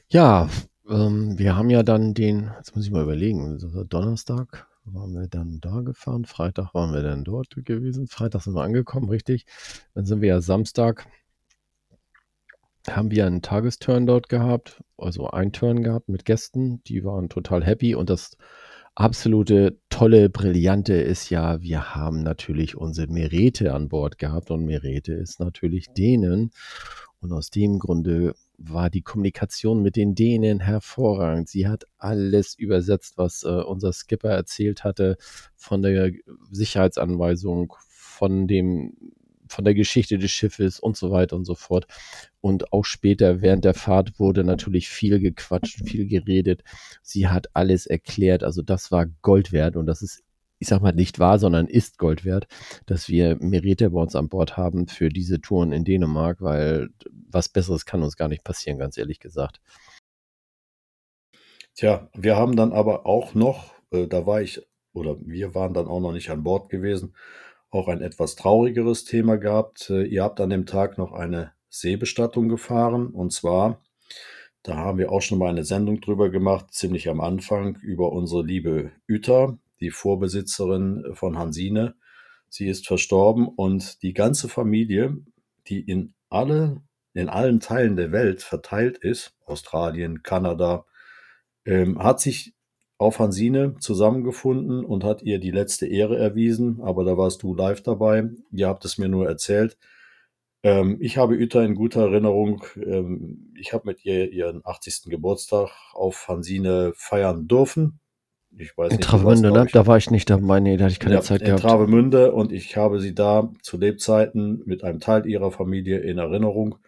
Ja, 0.09 0.49
ähm, 0.89 1.37
wir 1.37 1.55
haben 1.55 1.69
ja 1.69 1.83
dann 1.83 2.13
den, 2.13 2.51
jetzt 2.57 2.75
muss 2.75 2.85
ich 2.85 2.91
mal 2.91 3.03
überlegen, 3.03 3.57
Donnerstag 3.87 4.67
waren 4.85 5.13
wir 5.13 5.27
dann 5.27 5.59
da 5.61 5.81
gefahren, 5.81 6.25
Freitag 6.25 6.73
waren 6.73 6.93
wir 6.93 7.03
dann 7.03 7.23
dort 7.23 7.55
gewesen, 7.63 8.07
Freitag 8.07 8.41
sind 8.41 8.55
wir 8.55 8.63
angekommen, 8.63 9.09
richtig. 9.09 9.45
Dann 9.93 10.05
sind 10.05 10.21
wir 10.21 10.29
ja 10.29 10.41
Samstag, 10.41 11.07
haben 12.89 13.11
wir 13.11 13.25
einen 13.25 13.41
Tagesturn 13.41 14.07
dort 14.07 14.29
gehabt, 14.29 14.81
also 14.97 15.29
einen 15.29 15.53
Turn 15.53 15.83
gehabt 15.83 16.09
mit 16.09 16.25
Gästen, 16.25 16.83
die 16.83 17.03
waren 17.03 17.29
total 17.29 17.63
happy 17.63 17.93
und 17.93 18.09
das 18.09 18.35
absolute 18.99 19.79
tolle, 19.89 20.29
brillante 20.29 20.93
ist 20.93 21.29
ja, 21.29 21.61
wir 21.61 21.95
haben 21.95 22.21
natürlich 22.21 22.75
unsere 22.75 23.07
Merete 23.07 23.73
an 23.73 23.87
Bord 23.87 24.17
gehabt 24.17 24.51
und 24.51 24.65
Merete 24.65 25.13
ist 25.13 25.39
natürlich 25.39 25.87
Dänen. 25.93 26.51
Und 27.21 27.31
aus 27.31 27.49
dem 27.49 27.79
Grunde 27.79 28.35
war 28.57 28.89
die 28.89 29.01
Kommunikation 29.01 29.81
mit 29.81 29.95
den 29.95 30.15
Dänen 30.15 30.59
hervorragend. 30.59 31.47
Sie 31.47 31.67
hat 31.67 31.85
alles 31.97 32.55
übersetzt, 32.55 33.17
was 33.17 33.43
äh, 33.43 33.47
unser 33.47 33.93
Skipper 33.93 34.29
erzählt 34.29 34.83
hatte, 34.83 35.17
von 35.55 35.81
der 35.81 36.11
Sicherheitsanweisung, 36.51 37.73
von 37.87 38.47
dem 38.47 38.93
von 39.49 39.65
der 39.65 39.73
Geschichte 39.73 40.17
des 40.17 40.31
Schiffes 40.31 40.79
und 40.79 40.95
so 40.95 41.11
weiter 41.11 41.35
und 41.35 41.45
so 41.45 41.55
fort. 41.55 41.87
Und 42.41 42.71
auch 42.71 42.85
später 42.85 43.41
während 43.41 43.65
der 43.65 43.73
Fahrt 43.73 44.19
wurde 44.19 44.43
natürlich 44.43 44.89
viel 44.89 45.19
gequatscht, 45.19 45.85
viel 45.85 46.07
geredet. 46.07 46.63
Sie 47.01 47.27
hat 47.27 47.47
alles 47.53 47.85
erklärt. 47.85 48.43
Also 48.43 48.61
das 48.61 48.91
war 48.91 49.07
Gold 49.21 49.51
wert 49.51 49.75
und 49.75 49.85
das 49.85 50.01
ist, 50.01 50.23
ich 50.59 50.67
sag 50.67 50.81
mal, 50.81 50.93
nicht 50.93 51.19
wahr, 51.19 51.39
sondern 51.39 51.67
ist 51.67 51.97
Gold 51.97 52.25
wert, 52.25 52.47
dass 52.85 53.09
wir 53.09 53.37
Merete 53.39 53.89
bei 53.89 53.99
uns 53.99 54.15
an 54.15 54.29
Bord 54.29 54.57
haben 54.57 54.87
für 54.87 55.09
diese 55.09 55.41
Touren 55.41 55.71
in 55.71 55.83
Dänemark, 55.83 56.41
weil 56.41 56.89
was 57.29 57.49
Besseres 57.49 57.85
kann 57.85 58.03
uns 58.03 58.15
gar 58.15 58.27
nicht 58.27 58.43
passieren, 58.43 58.77
ganz 58.77 58.97
ehrlich 58.97 59.19
gesagt. 59.19 59.59
Tja, 61.75 62.09
wir 62.13 62.35
haben 62.35 62.57
dann 62.57 62.73
aber 62.73 63.05
auch 63.05 63.33
noch, 63.35 63.73
äh, 63.91 64.05
da 64.05 64.25
war 64.25 64.41
ich, 64.41 64.61
oder 64.91 65.15
wir 65.21 65.55
waren 65.55 65.73
dann 65.73 65.87
auch 65.87 66.01
noch 66.01 66.11
nicht 66.11 66.29
an 66.29 66.43
Bord 66.43 66.69
gewesen, 66.69 67.13
auch 67.71 67.87
ein 67.87 68.01
etwas 68.01 68.35
traurigeres 68.35 69.05
Thema 69.05 69.37
gehabt. 69.37 69.89
Äh, 69.89 70.03
ihr 70.03 70.23
habt 70.23 70.39
an 70.41 70.49
dem 70.49 70.65
Tag 70.65 70.97
noch 70.97 71.13
eine 71.13 71.53
Seebestattung 71.69 72.49
gefahren 72.49 73.07
und 73.07 73.31
zwar, 73.31 73.81
da 74.63 74.75
haben 74.75 74.97
wir 74.97 75.11
auch 75.11 75.21
schon 75.21 75.39
mal 75.39 75.49
eine 75.49 75.63
Sendung 75.63 76.01
drüber 76.01 76.29
gemacht, 76.29 76.73
ziemlich 76.73 77.09
am 77.09 77.21
Anfang, 77.21 77.77
über 77.77 78.11
unsere 78.11 78.43
liebe 78.43 78.91
Uta, 79.09 79.57
die 79.79 79.91
Vorbesitzerin 79.91 81.05
von 81.13 81.37
Hansine. 81.37 81.95
Sie 82.49 82.67
ist 82.67 82.87
verstorben 82.87 83.47
und 83.47 84.01
die 84.01 84.13
ganze 84.13 84.49
Familie, 84.49 85.17
die 85.67 85.79
in 85.79 86.13
alle, 86.29 86.81
in 87.13 87.29
allen 87.29 87.59
Teilen 87.59 87.95
der 87.95 88.11
Welt 88.11 88.41
verteilt 88.41 88.97
ist, 88.97 89.35
Australien, 89.45 90.23
Kanada, 90.23 90.85
ähm, 91.65 91.99
hat 91.99 92.19
sich 92.19 92.53
auf 92.99 93.19
Hansine 93.19 93.75
zusammengefunden 93.79 94.83
und 94.83 95.05
hat 95.05 95.23
ihr 95.23 95.39
die 95.39 95.51
letzte 95.51 95.87
Ehre 95.87 96.17
erwiesen, 96.17 96.81
aber 96.81 97.05
da 97.05 97.17
warst 97.17 97.41
du 97.41 97.55
live 97.55 97.81
dabei. 97.81 98.29
Ihr 98.51 98.67
habt 98.67 98.83
es 98.83 98.97
mir 98.97 99.07
nur 99.07 99.25
erzählt. 99.25 99.77
Ähm, 100.63 100.97
ich 100.99 101.17
habe 101.17 101.35
Uta 101.35 101.63
in 101.63 101.75
guter 101.75 102.01
Erinnerung. 102.01 102.65
Ähm, 102.75 103.53
ich 103.57 103.71
habe 103.71 103.87
mit 103.87 104.03
ihr 104.03 104.29
ihren 104.33 104.61
80. 104.65 105.03
Geburtstag 105.05 105.69
auf 105.93 106.27
Hansine 106.27 106.91
feiern 106.93 107.47
dürfen. 107.47 108.01
Ich 108.57 108.77
weiß 108.77 108.91
in 108.91 108.97
nicht, 108.97 109.07
Travemünde, 109.07 109.51
ne? 109.53 109.67
Da 109.71 109.87
war 109.87 109.95
ich 109.95 110.11
nicht 110.11 110.29
dabei. 110.29 110.59
Nee, 110.59 110.75
da 110.75 110.85
hatte 110.85 110.93
ich 110.93 110.99
keine 110.99 111.15
ja, 111.15 111.21
Zeit 111.21 111.39
gehabt. 111.39 111.63
In 111.63 111.69
Travemünde 111.69 112.33
und 112.33 112.51
ich 112.51 112.75
habe 112.75 112.99
sie 112.99 113.15
da 113.15 113.49
zu 113.61 113.77
Lebzeiten 113.77 114.61
mit 114.65 114.83
einem 114.83 114.99
Teil 114.99 115.25
ihrer 115.25 115.51
Familie 115.51 115.99
in 115.99 116.17
Erinnerung. 116.17 116.79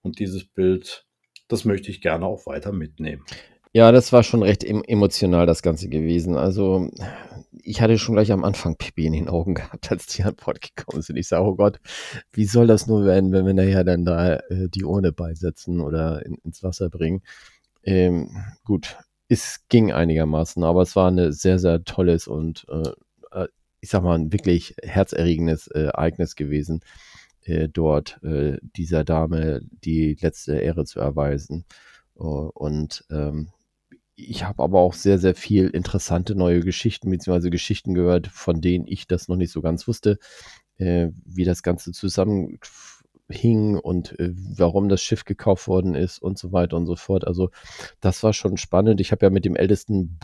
Und 0.00 0.18
dieses 0.18 0.44
Bild, 0.44 1.06
das 1.46 1.64
möchte 1.64 1.92
ich 1.92 2.00
gerne 2.00 2.26
auch 2.26 2.46
weiter 2.46 2.72
mitnehmen. 2.72 3.22
Ja, 3.74 3.90
das 3.90 4.12
war 4.12 4.22
schon 4.22 4.42
recht 4.42 4.64
emotional, 4.64 5.46
das 5.46 5.62
Ganze 5.62 5.88
gewesen. 5.88 6.36
Also, 6.36 6.90
ich 7.62 7.80
hatte 7.80 7.96
schon 7.98 8.14
gleich 8.14 8.30
am 8.30 8.44
Anfang 8.44 8.76
Pipi 8.76 9.06
in 9.06 9.14
den 9.14 9.28
Augen 9.28 9.54
gehabt, 9.54 9.90
als 9.90 10.06
die 10.06 10.22
an 10.24 10.34
Bord 10.36 10.60
gekommen 10.60 11.02
sind. 11.02 11.16
Ich 11.16 11.28
sage, 11.28 11.44
oh 11.46 11.54
Gott, 11.54 11.80
wie 12.32 12.44
soll 12.44 12.66
das 12.66 12.86
nur 12.86 13.04
werden, 13.06 13.32
wenn 13.32 13.46
wir 13.46 13.54
nachher 13.54 13.84
dann 13.84 14.04
da 14.04 14.36
äh, 14.36 14.68
die 14.68 14.84
Urne 14.84 15.12
beisetzen 15.12 15.80
oder 15.80 16.24
in, 16.26 16.34
ins 16.44 16.62
Wasser 16.62 16.90
bringen? 16.90 17.22
Ähm, 17.82 18.30
gut, 18.64 18.98
es 19.28 19.60
ging 19.68 19.92
einigermaßen, 19.92 20.62
aber 20.64 20.82
es 20.82 20.94
war 20.96 21.10
ein 21.10 21.32
sehr, 21.32 21.58
sehr 21.58 21.84
tolles 21.84 22.28
und 22.28 22.66
äh, 22.70 22.90
äh, 23.44 23.48
ich 23.80 23.90
sag 23.90 24.02
mal, 24.02 24.18
ein 24.18 24.32
wirklich 24.32 24.74
herzerregendes 24.82 25.68
äh, 25.68 25.84
Ereignis 25.84 26.36
gewesen, 26.36 26.80
äh, 27.44 27.68
dort 27.68 28.22
äh, 28.22 28.58
dieser 28.76 29.04
Dame 29.04 29.62
die 29.84 30.16
letzte 30.20 30.56
Ehre 30.58 30.84
zu 30.84 31.00
erweisen. 31.00 31.64
Und 32.14 33.04
ähm, 33.10 33.48
ich 34.14 34.44
habe 34.44 34.62
aber 34.62 34.80
auch 34.80 34.94
sehr, 34.94 35.18
sehr 35.18 35.34
viel 35.34 35.68
interessante 35.68 36.34
neue 36.34 36.60
Geschichten, 36.60 37.10
beziehungsweise 37.10 37.50
Geschichten 37.50 37.94
gehört, 37.94 38.28
von 38.28 38.60
denen 38.60 38.86
ich 38.86 39.06
das 39.06 39.28
noch 39.28 39.36
nicht 39.36 39.52
so 39.52 39.62
ganz 39.62 39.88
wusste, 39.88 40.18
äh, 40.76 41.08
wie 41.24 41.44
das 41.44 41.62
Ganze 41.62 41.92
zusammenhing 41.92 42.58
und 43.82 44.18
äh, 44.18 44.32
warum 44.56 44.88
das 44.88 45.02
Schiff 45.02 45.24
gekauft 45.24 45.66
worden 45.68 45.94
ist 45.94 46.20
und 46.20 46.38
so 46.38 46.52
weiter 46.52 46.76
und 46.76 46.86
so 46.86 46.96
fort. 46.96 47.26
Also 47.26 47.50
das 48.00 48.22
war 48.22 48.32
schon 48.32 48.56
spannend. 48.56 49.00
Ich 49.00 49.12
habe 49.12 49.24
ja 49.24 49.30
mit 49.30 49.44
dem 49.44 49.56
ältesten, 49.56 50.18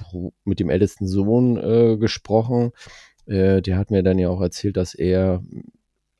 mit 0.45 0.61
dem 0.61 0.71
ältesten 0.71 1.07
Sohn 1.07 1.57
äh, 1.57 1.97
gesprochen. 1.97 2.73
Äh, 3.27 3.63
der 3.63 3.79
hat 3.79 3.91
mir 3.91 4.03
dann 4.03 4.19
ja 4.19 4.29
auch 4.29 4.41
erzählt, 4.41 4.77
dass 4.77 4.95
er 4.95 5.43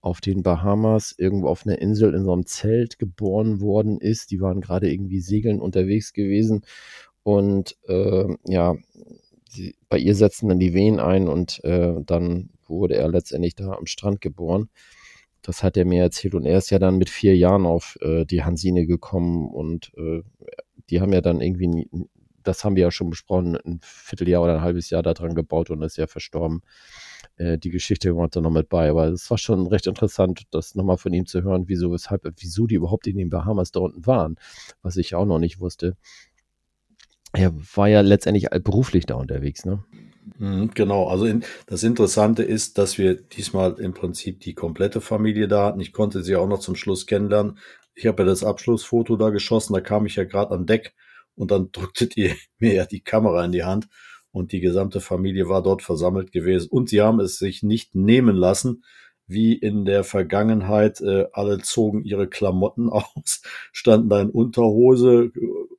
auf 0.01 0.21
den 0.21 0.43
Bahamas 0.43 1.15
irgendwo 1.19 1.49
auf 1.49 1.67
einer 1.67 1.81
Insel 1.81 2.15
in 2.15 2.25
so 2.25 2.33
einem 2.33 2.47
Zelt 2.47 2.99
geboren 2.99 3.61
worden 3.61 4.01
ist. 4.01 4.31
Die 4.31 4.41
waren 4.41 4.61
gerade 4.61 4.91
irgendwie 4.91 5.21
segeln 5.21 5.61
unterwegs 5.61 6.13
gewesen 6.13 6.63
und 7.29 7.77
äh, 7.87 8.25
ja, 8.47 8.75
sie, 9.51 9.77
bei 9.91 9.99
ihr 9.99 10.15
setzten 10.15 10.49
dann 10.49 10.59
die 10.59 10.73
Wehen 10.73 10.99
ein 10.99 11.29
und 11.29 11.63
äh, 11.63 11.93
dann 12.07 12.49
wurde 12.67 12.97
er 12.97 13.09
letztendlich 13.09 13.55
da 13.55 13.73
am 13.73 13.85
Strand 13.85 14.23
geboren. 14.23 14.71
Das 15.43 15.63
hat 15.63 15.77
er 15.77 15.85
mir 15.85 16.03
erzählt 16.03 16.35
und 16.35 16.47
er 16.47 16.57
ist 16.57 16.71
ja 16.71 16.79
dann 16.79 16.97
mit 16.97 17.11
vier 17.11 17.37
Jahren 17.37 17.67
auf 17.67 17.99
äh, 18.01 18.25
die 18.25 18.45
Hansine 18.45 18.87
gekommen 18.87 19.47
und 19.51 19.93
äh, 19.99 20.23
die 20.89 21.03
haben 21.03 21.13
ja 21.13 21.21
dann 21.21 21.43
irgendwie, 21.43 21.91
das 22.45 22.65
haben 22.65 22.77
wir 22.77 22.85
ja 22.85 22.91
schon 22.91 23.11
besprochen, 23.11 23.57
ein 23.57 23.81
Vierteljahr 23.83 24.43
oder 24.43 24.55
ein 24.55 24.63
halbes 24.63 24.89
Jahr 24.89 25.03
daran 25.03 25.35
gebaut 25.35 25.69
und 25.69 25.83
ist 25.83 25.99
ja 25.99 26.07
verstorben. 26.07 26.63
Äh, 27.37 27.59
die 27.59 27.69
Geschichte 27.69 28.17
war 28.17 28.29
da 28.29 28.41
noch 28.41 28.51
mit 28.51 28.71
bei, 28.71 28.89
aber 28.89 29.09
es 29.09 29.31
war 29.31 29.37
schon 29.37 29.67
recht 29.67 29.87
interessant, 29.87 30.45
das 30.51 30.75
nochmal 30.75 30.97
von 30.97 31.13
ihm 31.13 31.27
zu 31.27 31.43
hören, 31.43 31.65
wieso, 31.67 31.93
weshalb, 31.93 32.27
wieso 32.39 32.67
die 32.67 32.77
überhaupt 32.77 33.07
in 33.07 33.19
den 33.19 33.29
Bahamas 33.29 33.71
da 33.71 33.81
unten 33.81 34.07
waren, 34.07 34.37
was 34.81 34.97
ich 34.97 35.15
auch 35.15 35.27
noch 35.27 35.39
nicht 35.39 35.61
wusste. 35.61 35.99
Er 37.33 37.55
war 37.75 37.89
ja 37.89 38.01
letztendlich 38.01 38.49
beruflich 38.63 39.07
da 39.07 39.15
unterwegs, 39.15 39.65
ne? 39.65 39.85
Mhm, 40.39 40.71
genau, 40.75 41.09
also 41.09 41.25
in, 41.25 41.45
das 41.67 41.83
Interessante 41.83 42.43
ist, 42.43 42.79
dass 42.79 42.99
wir 42.99 43.15
diesmal 43.15 43.75
im 43.79 43.95
Prinzip 43.95 44.41
die 44.41 44.55
komplette 44.55 45.01
Familie 45.01 45.49
da 45.49 45.67
hatten. 45.67 45.81
Ich 45.81 45.93
konnte 45.93 46.23
sie 46.23 46.37
auch 46.37 46.49
noch 46.49 46.61
zum 46.61 46.77
Schluss 46.77 47.07
kennenlernen. 47.07 47.59
Ich 47.95 48.07
habe 48.07 48.23
ja 48.23 48.29
das 48.29 48.45
Abschlussfoto 48.45 49.17
da 49.17 49.31
geschossen, 49.31 49.73
da 49.75 49.81
kam 49.81 50.07
ich 50.07 50.17
ja 50.17 50.25
gerade 50.25 50.55
an 50.55 50.67
Deck 50.67 50.95
und 51.35 51.51
dann 51.51 51.71
drücktet 51.73 52.17
ihr 52.17 52.35
mir 52.59 52.75
ja 52.75 52.87
die 52.87 53.01
Kamera 53.01 53.45
in 53.45 53.53
die 53.53 53.65
Hand 53.65 53.89
und 54.31 54.53
die 54.53 54.61
gesamte 54.61 55.01
Familie 55.01 55.49
war 55.49 55.63
dort 55.63 55.83
versammelt 55.83 56.33
gewesen 56.33 56.69
und 56.71 56.89
sie 56.89 57.01
haben 57.01 57.21
es 57.21 57.39
sich 57.39 57.63
nicht 57.63 57.95
nehmen 57.95 58.37
lassen, 58.37 58.85
wie 59.29 59.55
in 59.55 59.85
der 59.85 60.03
Vergangenheit. 60.03 61.01
Äh, 61.01 61.27
alle 61.33 61.59
zogen 61.59 62.03
ihre 62.03 62.27
Klamotten 62.27 62.89
aus, 62.91 63.43
standen 63.73 64.09
da 64.09 64.21
in 64.21 64.31
Unterhose 64.31 65.31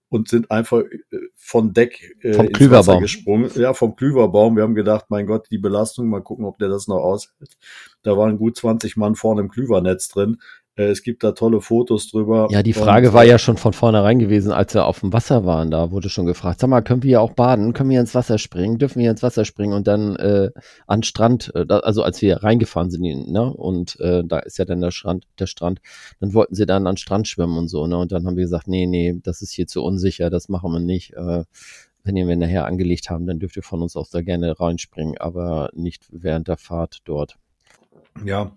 und 0.10 0.27
sind 0.27 0.50
einfach 0.51 0.79
äh, 0.79 1.18
von 1.36 1.74
Deck 1.74 2.15
äh, 2.22 2.34
vom 2.34 2.48
ins 2.48 2.72
Wasser 2.72 3.00
gesprungen. 3.00 3.51
Ja, 3.56 3.74
vom 3.74 3.96
Klüverbaum. 3.96 4.56
Wir 4.56 4.63
haben 4.63 4.75
gedacht, 4.75 5.06
mein 5.10 5.27
Gott, 5.27 5.48
die 5.51 5.58
Belastung, 5.58 6.10
mal 6.10 6.22
gucken, 6.22 6.46
ob 6.46 6.58
der 6.60 6.70
das 6.70 6.88
noch 6.88 6.98
aushält. 6.98 7.58
Da 8.01 8.18
waren 8.18 8.38
gut 8.38 8.58
20 8.58 8.98
Mann 8.98 9.15
vorne 9.15 9.41
im 9.41 9.50
Klüvernetz 9.50 10.10
drin. 10.10 10.38
Äh, 10.79 10.91
es 10.91 11.03
gibt 11.03 11.24
da 11.24 11.33
tolle 11.33 11.59
Fotos 11.59 12.09
drüber. 12.09 12.48
Ja, 12.50 12.63
die 12.63 12.74
Frage 12.74 13.09
und, 13.09 13.13
war 13.13 13.25
ja 13.25 13.38
schon 13.38 13.57
von 13.57 13.74
vornherein 13.74 14.17
gewesen, 14.17 14.51
als 14.51 14.74
wir 14.74 14.86
auf 14.86 15.01
dem 15.01 15.12
Wasser 15.12 15.45
waren. 15.45 15.71
Da 15.71 15.91
wurde 15.91 16.09
schon 16.09 16.25
gefragt, 16.25 16.62
sag 16.62 16.69
mal, 16.69 16.81
können 16.81 17.03
wir 17.03 17.09
hier 17.09 17.21
auch 17.21 17.33
baden? 17.33 17.74
Können 17.74 17.89
wir 17.89 18.00
ins 18.00 18.15
Wasser 18.15 18.38
springen? 18.38 18.77
Dürfen 18.77 19.01
wir 19.01 19.12
ins 19.12 19.21
Wasser 19.21 19.43
springen? 19.43 19.74
Und 19.74 19.88
dann 19.88 20.15
äh, 20.15 20.51
an 20.88 21.03
Strand, 21.03 21.51
äh, 21.53 21.65
also 21.69 22.03
als 22.03 22.21
wir 22.21 22.38
reingefahren 22.38 22.89
sind, 22.89 23.01
ne? 23.01 23.53
Und 23.53 24.00
äh, 24.00 24.24
da 24.25 24.39
ist 24.39 24.57
ja 24.57 24.65
dann 24.65 24.79
der 24.79 24.91
Strand, 24.91 25.25
der 25.38 25.48
Strand. 25.48 25.81
Dann 26.21 26.33
wollten 26.33 26.55
sie 26.55 26.65
dann 26.65 26.88
an 26.88 26.98
Strand 26.98 27.27
schwimmen 27.27 27.57
und 27.57 27.67
so, 27.67 27.86
ne? 27.86 27.98
Und 27.98 28.12
dann 28.13 28.25
haben 28.25 28.38
wir 28.38 28.43
gesagt, 28.43 28.67
nee, 28.67 28.88
nee, 28.88 29.19
das 29.21 29.41
ist 29.41 29.51
hier 29.51 29.67
zu 29.67 29.83
unsicher, 29.83 30.29
das 30.29 30.48
machen 30.48 30.71
wir 30.71 30.79
nicht. 30.79 31.13
Äh, 31.13 31.43
wenn 32.05 32.15
ihr 32.15 32.27
wir 32.27 32.38
nachher 32.38 32.65
angelegt 32.65 33.09
haben, 33.09 33.27
dann 33.27 33.39
dürft 33.39 33.57
ihr 33.57 33.63
von 33.63 33.81
uns 33.81 33.98
auch 33.98 34.07
da 34.09 34.21
gerne 34.21 34.57
reinspringen, 34.57 35.17
aber 35.17 35.69
nicht 35.74 36.07
während 36.09 36.48
der 36.48 36.57
Fahrt 36.57 37.00
dort. 37.03 37.36
Ja, 38.24 38.53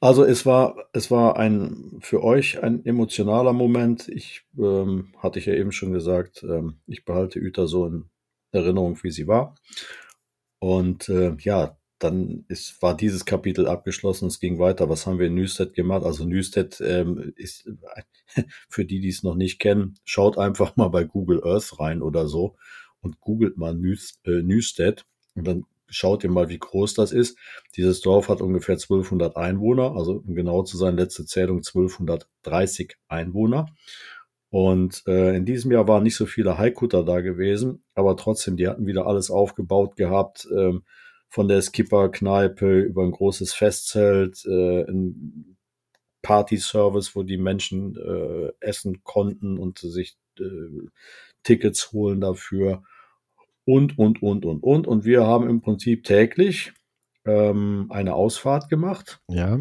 also 0.00 0.24
es 0.24 0.46
war, 0.46 0.88
es 0.92 1.10
war 1.10 1.36
ein 1.36 1.98
für 2.00 2.22
euch 2.22 2.62
ein 2.62 2.84
emotionaler 2.84 3.52
Moment. 3.52 4.08
Ich 4.08 4.42
ähm, 4.58 5.14
hatte 5.18 5.38
ich 5.38 5.46
ja 5.46 5.54
eben 5.54 5.72
schon 5.72 5.92
gesagt, 5.92 6.44
ähm, 6.44 6.78
ich 6.86 7.04
behalte 7.04 7.40
Uta 7.40 7.66
so 7.66 7.86
in 7.86 8.04
Erinnerung, 8.52 8.98
wie 9.02 9.10
sie 9.10 9.26
war. 9.26 9.56
Und 10.60 11.08
äh, 11.08 11.36
ja, 11.40 11.78
dann 11.98 12.44
ist, 12.48 12.80
war 12.80 12.96
dieses 12.96 13.24
Kapitel 13.24 13.66
abgeschlossen. 13.66 14.28
Es 14.28 14.40
ging 14.40 14.58
weiter. 14.58 14.88
Was 14.88 15.06
haben 15.06 15.18
wir 15.18 15.26
in 15.26 15.34
Newstead 15.34 15.74
gemacht? 15.74 16.04
Also 16.04 16.24
Newstead 16.24 16.80
ähm, 16.80 17.32
ist 17.36 17.68
für 18.68 18.84
die, 18.84 19.00
die 19.00 19.08
es 19.08 19.22
noch 19.22 19.34
nicht 19.34 19.58
kennen, 19.58 19.98
schaut 20.04 20.38
einfach 20.38 20.76
mal 20.76 20.88
bei 20.88 21.04
Google 21.04 21.42
Earth 21.44 21.80
rein 21.80 22.02
oder 22.02 22.28
so 22.28 22.56
und 23.00 23.20
googelt 23.20 23.56
mal 23.56 23.74
äh, 23.74 24.42
Newstead 24.42 25.04
und 25.34 25.46
dann 25.46 25.64
schaut 25.88 26.24
ihr 26.24 26.30
mal, 26.30 26.48
wie 26.48 26.58
groß 26.58 26.94
das 26.94 27.12
ist. 27.12 27.38
Dieses 27.76 28.00
Dorf 28.00 28.28
hat 28.28 28.40
ungefähr 28.40 28.74
1200 28.74 29.36
Einwohner, 29.36 29.96
also 29.96 30.22
um 30.26 30.34
genau 30.34 30.62
zu 30.62 30.76
sein, 30.76 30.96
letzte 30.96 31.24
Zählung 31.26 31.58
1230 31.58 32.96
Einwohner. 33.08 33.66
Und 34.50 35.02
äh, 35.06 35.36
in 35.36 35.44
diesem 35.44 35.72
Jahr 35.72 35.88
waren 35.88 36.02
nicht 36.02 36.16
so 36.16 36.24
viele 36.26 36.56
Haikutter 36.56 37.04
da 37.04 37.20
gewesen, 37.20 37.82
aber 37.94 38.16
trotzdem, 38.16 38.56
die 38.56 38.66
hatten 38.66 38.86
wieder 38.86 39.06
alles 39.06 39.30
aufgebaut 39.30 39.96
gehabt, 39.96 40.48
ähm, 40.56 40.84
von 41.28 41.48
der 41.48 41.60
Skipper-Kneipe 41.60 42.80
über 42.80 43.02
ein 43.02 43.10
großes 43.10 43.52
Festzelt, 43.52 44.42
äh, 44.46 44.84
ein 44.84 45.56
Party-Service, 46.22 47.14
wo 47.14 47.22
die 47.22 47.36
Menschen 47.36 47.96
äh, 47.96 48.52
essen 48.60 49.02
konnten 49.04 49.58
und 49.58 49.78
sich 49.78 50.16
äh, 50.40 50.88
Tickets 51.42 51.92
holen 51.92 52.22
dafür 52.22 52.82
und, 53.68 53.98
und, 53.98 54.22
und, 54.22 54.46
und, 54.46 54.62
und. 54.62 54.86
Und 54.86 55.04
wir 55.04 55.26
haben 55.26 55.46
im 55.46 55.60
Prinzip 55.60 56.04
täglich 56.04 56.72
ähm, 57.26 57.86
eine 57.90 58.14
Ausfahrt 58.14 58.70
gemacht. 58.70 59.20
Ja. 59.28 59.60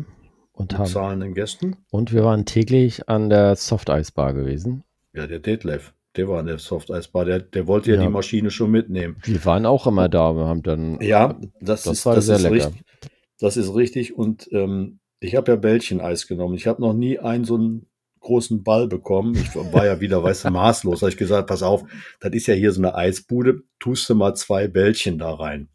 Und 0.53 0.77
haben, 0.77 0.85
zahlenden 0.85 1.33
Gästen. 1.33 1.75
Und 1.91 2.13
wir 2.13 2.23
waren 2.23 2.45
täglich 2.45 3.09
an 3.09 3.29
der 3.29 3.57
Softeisbar 3.57 4.33
gewesen. 4.33 4.85
Ja, 5.13 5.27
der 5.27 5.39
Detlef, 5.39 5.93
der 6.15 6.29
war 6.29 6.39
an 6.39 6.45
der 6.45 6.57
Softeisbar. 6.57 7.25
Der, 7.25 7.39
der 7.39 7.67
wollte 7.67 7.91
ja, 7.91 7.97
ja, 7.97 8.03
die 8.03 8.07
Maschine 8.07 8.49
schon 8.49 8.71
mitnehmen. 8.71 9.17
Wir 9.23 9.43
waren 9.43 9.65
auch 9.65 9.85
immer 9.87 10.07
da. 10.07 10.33
Wir 10.37 10.45
haben 10.45 10.63
dann. 10.63 11.01
Ja, 11.01 11.37
das, 11.59 11.83
das 11.83 11.99
ist, 11.99 12.05
war 12.05 12.15
das 12.15 12.27
sehr 12.27 12.37
ist 12.37 12.43
lecker. 12.43 12.55
Richtig, 12.67 12.83
das 13.39 13.57
ist 13.57 13.75
richtig. 13.75 14.17
Und 14.17 14.47
ähm, 14.53 14.99
ich 15.19 15.35
habe 15.35 15.51
ja 15.51 15.57
Bällchen-Eis 15.57 16.27
genommen. 16.27 16.55
Ich 16.55 16.65
habe 16.65 16.81
noch 16.81 16.93
nie 16.93 17.19
einen 17.19 17.43
so 17.43 17.55
einen 17.55 17.87
großen 18.27 18.63
Ball 18.63 18.88
bekommen. 18.88 19.36
Ich 19.36 19.55
war 19.55 19.86
ja 19.86 20.01
wieder, 20.01 20.22
weißt 20.22 20.46
du, 20.46 20.51
maßlos. 20.51 21.01
Habe 21.01 21.12
ich 21.12 21.17
gesagt, 21.17 21.48
pass 21.48 21.63
auf, 21.63 21.84
das 22.19 22.34
ist 22.34 22.48
ja 22.48 22.53
hier 22.53 22.72
so 22.74 22.81
eine 22.81 22.93
Eisbude, 22.93 23.63
tust 23.79 24.10
du 24.10 24.15
mal 24.15 24.36
zwei 24.36 24.67
Bällchen 24.67 25.17
da 25.17 25.34
rein. 25.34 25.69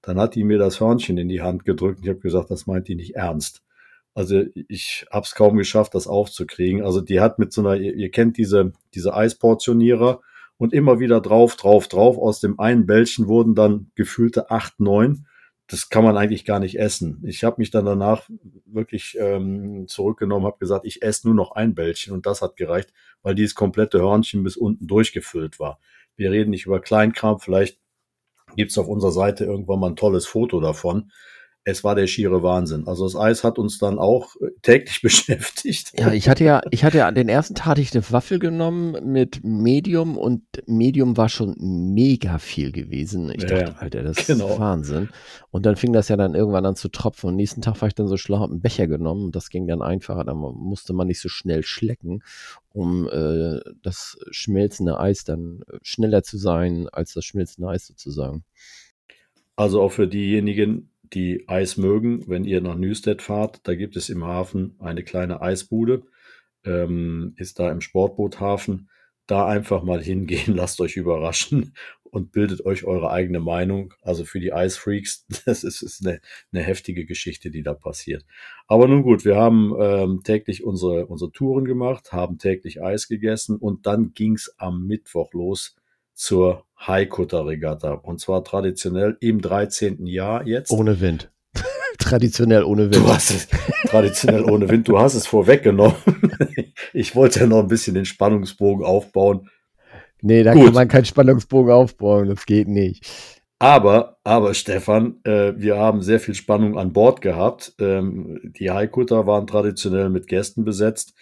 Dann 0.00 0.18
hat 0.18 0.34
die 0.34 0.42
mir 0.42 0.58
das 0.58 0.80
Hörnchen 0.80 1.18
in 1.18 1.28
die 1.28 1.42
Hand 1.42 1.64
gedrückt 1.64 1.98
und 1.98 2.04
ich 2.04 2.08
habe 2.08 2.20
gesagt, 2.20 2.50
das 2.50 2.66
meint 2.66 2.88
die 2.88 2.94
nicht 2.94 3.14
ernst. 3.14 3.62
Also 4.14 4.42
ich 4.54 5.06
habe 5.10 5.24
es 5.24 5.34
kaum 5.34 5.56
geschafft, 5.56 5.94
das 5.94 6.06
aufzukriegen. 6.06 6.82
Also 6.82 7.00
die 7.00 7.20
hat 7.20 7.38
mit 7.38 7.52
so 7.52 7.60
einer, 7.60 7.76
ihr, 7.76 8.10
kennt 8.10 8.36
diese, 8.36 8.72
diese 8.94 9.14
Eisportionierer 9.14 10.20
und 10.56 10.72
immer 10.72 10.98
wieder 10.98 11.20
drauf, 11.20 11.56
drauf, 11.56 11.88
drauf. 11.88 12.18
Aus 12.18 12.40
dem 12.40 12.58
einen 12.58 12.86
Bällchen 12.86 13.26
wurden 13.26 13.54
dann 13.54 13.90
gefühlte 13.94 14.50
acht, 14.50 14.80
neun 14.80 15.26
das 15.72 15.88
kann 15.88 16.04
man 16.04 16.18
eigentlich 16.18 16.44
gar 16.44 16.58
nicht 16.60 16.78
essen. 16.78 17.22
Ich 17.26 17.44
habe 17.44 17.56
mich 17.58 17.70
dann 17.70 17.86
danach 17.86 18.28
wirklich 18.66 19.16
ähm, 19.18 19.86
zurückgenommen, 19.88 20.44
habe 20.44 20.58
gesagt, 20.58 20.84
ich 20.84 21.00
esse 21.00 21.26
nur 21.26 21.34
noch 21.34 21.52
ein 21.52 21.74
Bällchen 21.74 22.12
und 22.12 22.26
das 22.26 22.42
hat 22.42 22.56
gereicht, 22.56 22.92
weil 23.22 23.34
dieses 23.34 23.54
komplette 23.54 23.98
Hörnchen 23.98 24.44
bis 24.44 24.58
unten 24.58 24.86
durchgefüllt 24.86 25.58
war. 25.58 25.80
Wir 26.14 26.30
reden 26.30 26.50
nicht 26.50 26.66
über 26.66 26.78
Kleinkram, 26.78 27.40
vielleicht 27.40 27.80
gibt's 28.54 28.76
auf 28.76 28.86
unserer 28.86 29.12
Seite 29.12 29.46
irgendwann 29.46 29.80
mal 29.80 29.88
ein 29.88 29.96
tolles 29.96 30.26
Foto 30.26 30.60
davon 30.60 31.10
es 31.64 31.84
war 31.84 31.94
der 31.94 32.08
schiere 32.08 32.42
Wahnsinn. 32.42 32.88
Also 32.88 33.04
das 33.04 33.14
Eis 33.14 33.44
hat 33.44 33.58
uns 33.58 33.78
dann 33.78 33.98
auch 33.98 34.34
äh, 34.36 34.50
täglich 34.62 35.00
beschäftigt. 35.02 35.92
Ja, 35.98 36.12
ich 36.12 36.28
hatte 36.28 36.44
ja, 36.44 36.60
ich 36.70 36.84
hatte 36.84 36.98
ja 36.98 37.10
den 37.12 37.28
ersten 37.28 37.54
Tag 37.54 37.66
hatte 37.66 37.80
ich 37.80 37.94
eine 37.94 38.10
Waffel 38.10 38.38
genommen 38.38 39.12
mit 39.12 39.44
Medium 39.44 40.18
und 40.18 40.42
Medium 40.66 41.16
war 41.16 41.28
schon 41.28 41.54
mega 41.58 42.38
viel 42.38 42.72
gewesen. 42.72 43.30
Ich 43.34 43.42
Ja, 43.42 43.48
dachte, 43.48 43.80
Alter, 43.80 44.02
das 44.02 44.26
genau. 44.26 44.48
ist 44.48 44.58
Wahnsinn. 44.58 45.08
Und 45.50 45.64
dann 45.66 45.76
fing 45.76 45.92
das 45.92 46.08
ja 46.08 46.16
dann 46.16 46.34
irgendwann 46.34 46.66
an 46.66 46.76
zu 46.76 46.88
tropfen. 46.88 47.28
Und 47.28 47.36
nächsten 47.36 47.62
Tag 47.62 47.80
war 47.80 47.88
ich 47.88 47.94
dann 47.94 48.08
so 48.08 48.16
schlau, 48.16 48.40
hab 48.40 48.50
einen 48.50 48.60
Becher 48.60 48.88
genommen 48.88 49.26
und 49.26 49.36
das 49.36 49.48
ging 49.48 49.66
dann 49.66 49.82
einfacher. 49.82 50.24
Dann 50.24 50.38
musste 50.38 50.92
man 50.92 51.06
nicht 51.06 51.20
so 51.20 51.28
schnell 51.28 51.62
schlecken, 51.62 52.22
um 52.70 53.08
äh, 53.08 53.60
das 53.82 54.18
schmelzende 54.30 54.98
Eis 54.98 55.24
dann 55.24 55.60
schneller 55.82 56.22
zu 56.24 56.38
sein 56.38 56.88
als 56.90 57.14
das 57.14 57.24
schmelzende 57.24 57.68
Eis 57.68 57.86
sozusagen. 57.86 58.44
Also 59.54 59.82
auch 59.82 59.92
für 59.92 60.08
diejenigen, 60.08 60.91
die 61.14 61.48
Eis 61.48 61.76
mögen, 61.76 62.28
wenn 62.28 62.44
ihr 62.44 62.60
nach 62.60 62.76
Newstead 62.76 63.22
fahrt, 63.22 63.60
da 63.64 63.74
gibt 63.74 63.96
es 63.96 64.08
im 64.08 64.24
Hafen 64.24 64.76
eine 64.78 65.02
kleine 65.02 65.42
Eisbude, 65.42 66.02
ähm, 66.64 67.34
ist 67.36 67.58
da 67.58 67.70
im 67.70 67.80
Sportboothafen. 67.80 68.88
Da 69.26 69.46
einfach 69.46 69.82
mal 69.82 70.02
hingehen, 70.02 70.54
lasst 70.56 70.80
euch 70.80 70.96
überraschen 70.96 71.74
und 72.02 72.32
bildet 72.32 72.64
euch 72.64 72.84
eure 72.84 73.10
eigene 73.10 73.40
Meinung. 73.40 73.94
Also 74.02 74.24
für 74.24 74.40
die 74.40 74.52
Eisfreaks, 74.52 75.26
das 75.46 75.64
ist, 75.64 75.82
ist 75.82 76.04
eine, 76.04 76.20
eine 76.52 76.62
heftige 76.62 77.04
Geschichte, 77.04 77.50
die 77.50 77.62
da 77.62 77.74
passiert. 77.74 78.24
Aber 78.66 78.88
nun 78.88 79.02
gut, 79.02 79.24
wir 79.24 79.36
haben 79.36 79.74
ähm, 79.78 80.22
täglich 80.24 80.64
unsere, 80.64 81.06
unsere 81.06 81.30
Touren 81.30 81.64
gemacht, 81.64 82.12
haben 82.12 82.38
täglich 82.38 82.82
Eis 82.82 83.08
gegessen 83.08 83.56
und 83.56 83.86
dann 83.86 84.12
ging's 84.14 84.54
am 84.58 84.86
Mittwoch 84.86 85.32
los 85.32 85.76
zur 86.14 86.64
Haikutter-Regatta. 86.78 87.92
Und 87.92 88.20
zwar 88.20 88.44
traditionell 88.44 89.16
im 89.20 89.40
13. 89.40 90.06
Jahr 90.06 90.46
jetzt. 90.46 90.70
Ohne 90.70 91.00
Wind. 91.00 91.30
Traditionell 91.98 92.64
ohne 92.64 92.84
Wind. 92.84 92.96
Du 92.96 93.08
hast 93.08 93.30
es 93.30 93.48
traditionell 93.86 94.44
ohne 94.44 94.68
Wind, 94.68 94.88
du 94.88 94.98
hast 94.98 95.14
es 95.14 95.26
vorweggenommen. 95.26 95.96
Ich 96.94 97.14
wollte 97.16 97.40
ja 97.40 97.46
noch 97.46 97.60
ein 97.60 97.68
bisschen 97.68 97.94
den 97.94 98.04
Spannungsbogen 98.04 98.84
aufbauen. 98.84 99.48
Nee, 100.20 100.42
da 100.42 100.52
Gut. 100.52 100.66
kann 100.66 100.74
man 100.74 100.88
keinen 100.88 101.06
Spannungsbogen 101.06 101.72
aufbauen. 101.72 102.28
Das 102.28 102.44
geht 102.44 102.68
nicht. 102.68 103.06
Aber, 103.58 104.18
aber 104.24 104.54
Stefan, 104.54 105.20
äh, 105.24 105.54
wir 105.56 105.78
haben 105.78 106.02
sehr 106.02 106.18
viel 106.18 106.34
Spannung 106.34 106.76
an 106.76 106.92
Bord 106.92 107.20
gehabt. 107.20 107.74
Ähm, 107.78 108.40
die 108.58 108.70
Haikutter 108.70 109.26
waren 109.26 109.46
traditionell 109.46 110.10
mit 110.10 110.26
Gästen 110.26 110.64
besetzt, 110.64 111.14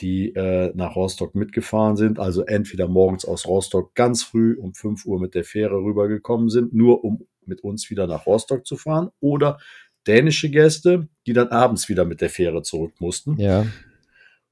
die 0.00 0.34
äh, 0.34 0.72
nach 0.74 0.96
Rostock 0.96 1.34
mitgefahren 1.34 1.96
sind. 1.96 2.18
Also 2.18 2.44
entweder 2.44 2.88
morgens 2.88 3.24
aus 3.24 3.46
Rostock 3.46 3.94
ganz 3.94 4.22
früh 4.22 4.56
um 4.58 4.74
5 4.74 5.06
Uhr 5.06 5.20
mit 5.20 5.34
der 5.34 5.44
Fähre 5.44 5.76
rübergekommen 5.76 6.48
sind, 6.48 6.74
nur 6.74 7.04
um 7.04 7.26
mit 7.46 7.62
uns 7.62 7.90
wieder 7.90 8.06
nach 8.06 8.26
Rostock 8.26 8.66
zu 8.66 8.76
fahren. 8.76 9.10
Oder 9.20 9.58
dänische 10.06 10.50
Gäste, 10.50 11.08
die 11.26 11.32
dann 11.32 11.48
abends 11.48 11.88
wieder 11.88 12.04
mit 12.04 12.20
der 12.20 12.30
Fähre 12.30 12.62
zurück 12.62 12.94
mussten. 12.98 13.38
Ja. 13.38 13.66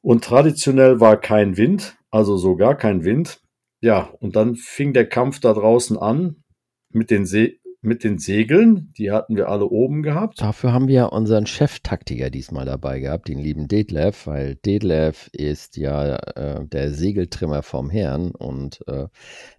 Und 0.00 0.25
traditionell 0.25 1.00
war 1.00 1.20
kein 1.20 1.56
Wind, 1.56 1.96
also 2.11 2.37
so 2.37 2.56
gar 2.56 2.76
kein 2.76 3.04
Wind. 3.04 3.40
Ja, 3.80 4.12
und 4.20 4.37
dann 4.37 4.56
fing 4.56 4.92
der 4.92 5.08
Kampf 5.08 5.40
da 5.40 5.52
draußen 5.52 5.96
an 5.99 6.37
mit 6.90 7.11
den, 7.11 7.26
Se 7.26 7.54
mit 7.82 8.04
den 8.04 8.18
Segeln. 8.18 8.92
Die 8.96 9.10
hatten 9.10 9.36
wir 9.36 9.48
alle 9.48 9.66
oben 9.66 10.02
gehabt. 10.02 10.40
Dafür 10.40 10.72
haben 10.72 10.88
wir 10.88 11.12
unseren 11.12 11.46
Cheftaktiker 11.46 12.30
diesmal 12.30 12.64
dabei 12.64 13.00
gehabt, 13.00 13.28
den 13.28 13.38
lieben 13.38 13.68
Detlef, 13.68 14.26
weil 14.26 14.54
Detlef 14.54 15.28
ist 15.32 15.76
ja 15.76 16.16
äh, 16.16 16.64
der 16.66 16.92
Segeltrimmer 16.92 17.62
vom 17.62 17.90
Herrn 17.90 18.30
und 18.30 18.80
äh, 18.86 19.08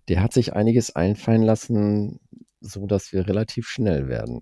der 0.08 0.24
hat 0.24 0.34
sich 0.34 0.54
einiges 0.54 0.96
einfallen 0.96 1.44
lassen, 1.44 2.22
so 2.62 2.88
dass 2.88 3.12
wir 3.12 3.28
relativ 3.28 3.68
schnell 3.68 4.08
werden. 4.08 4.42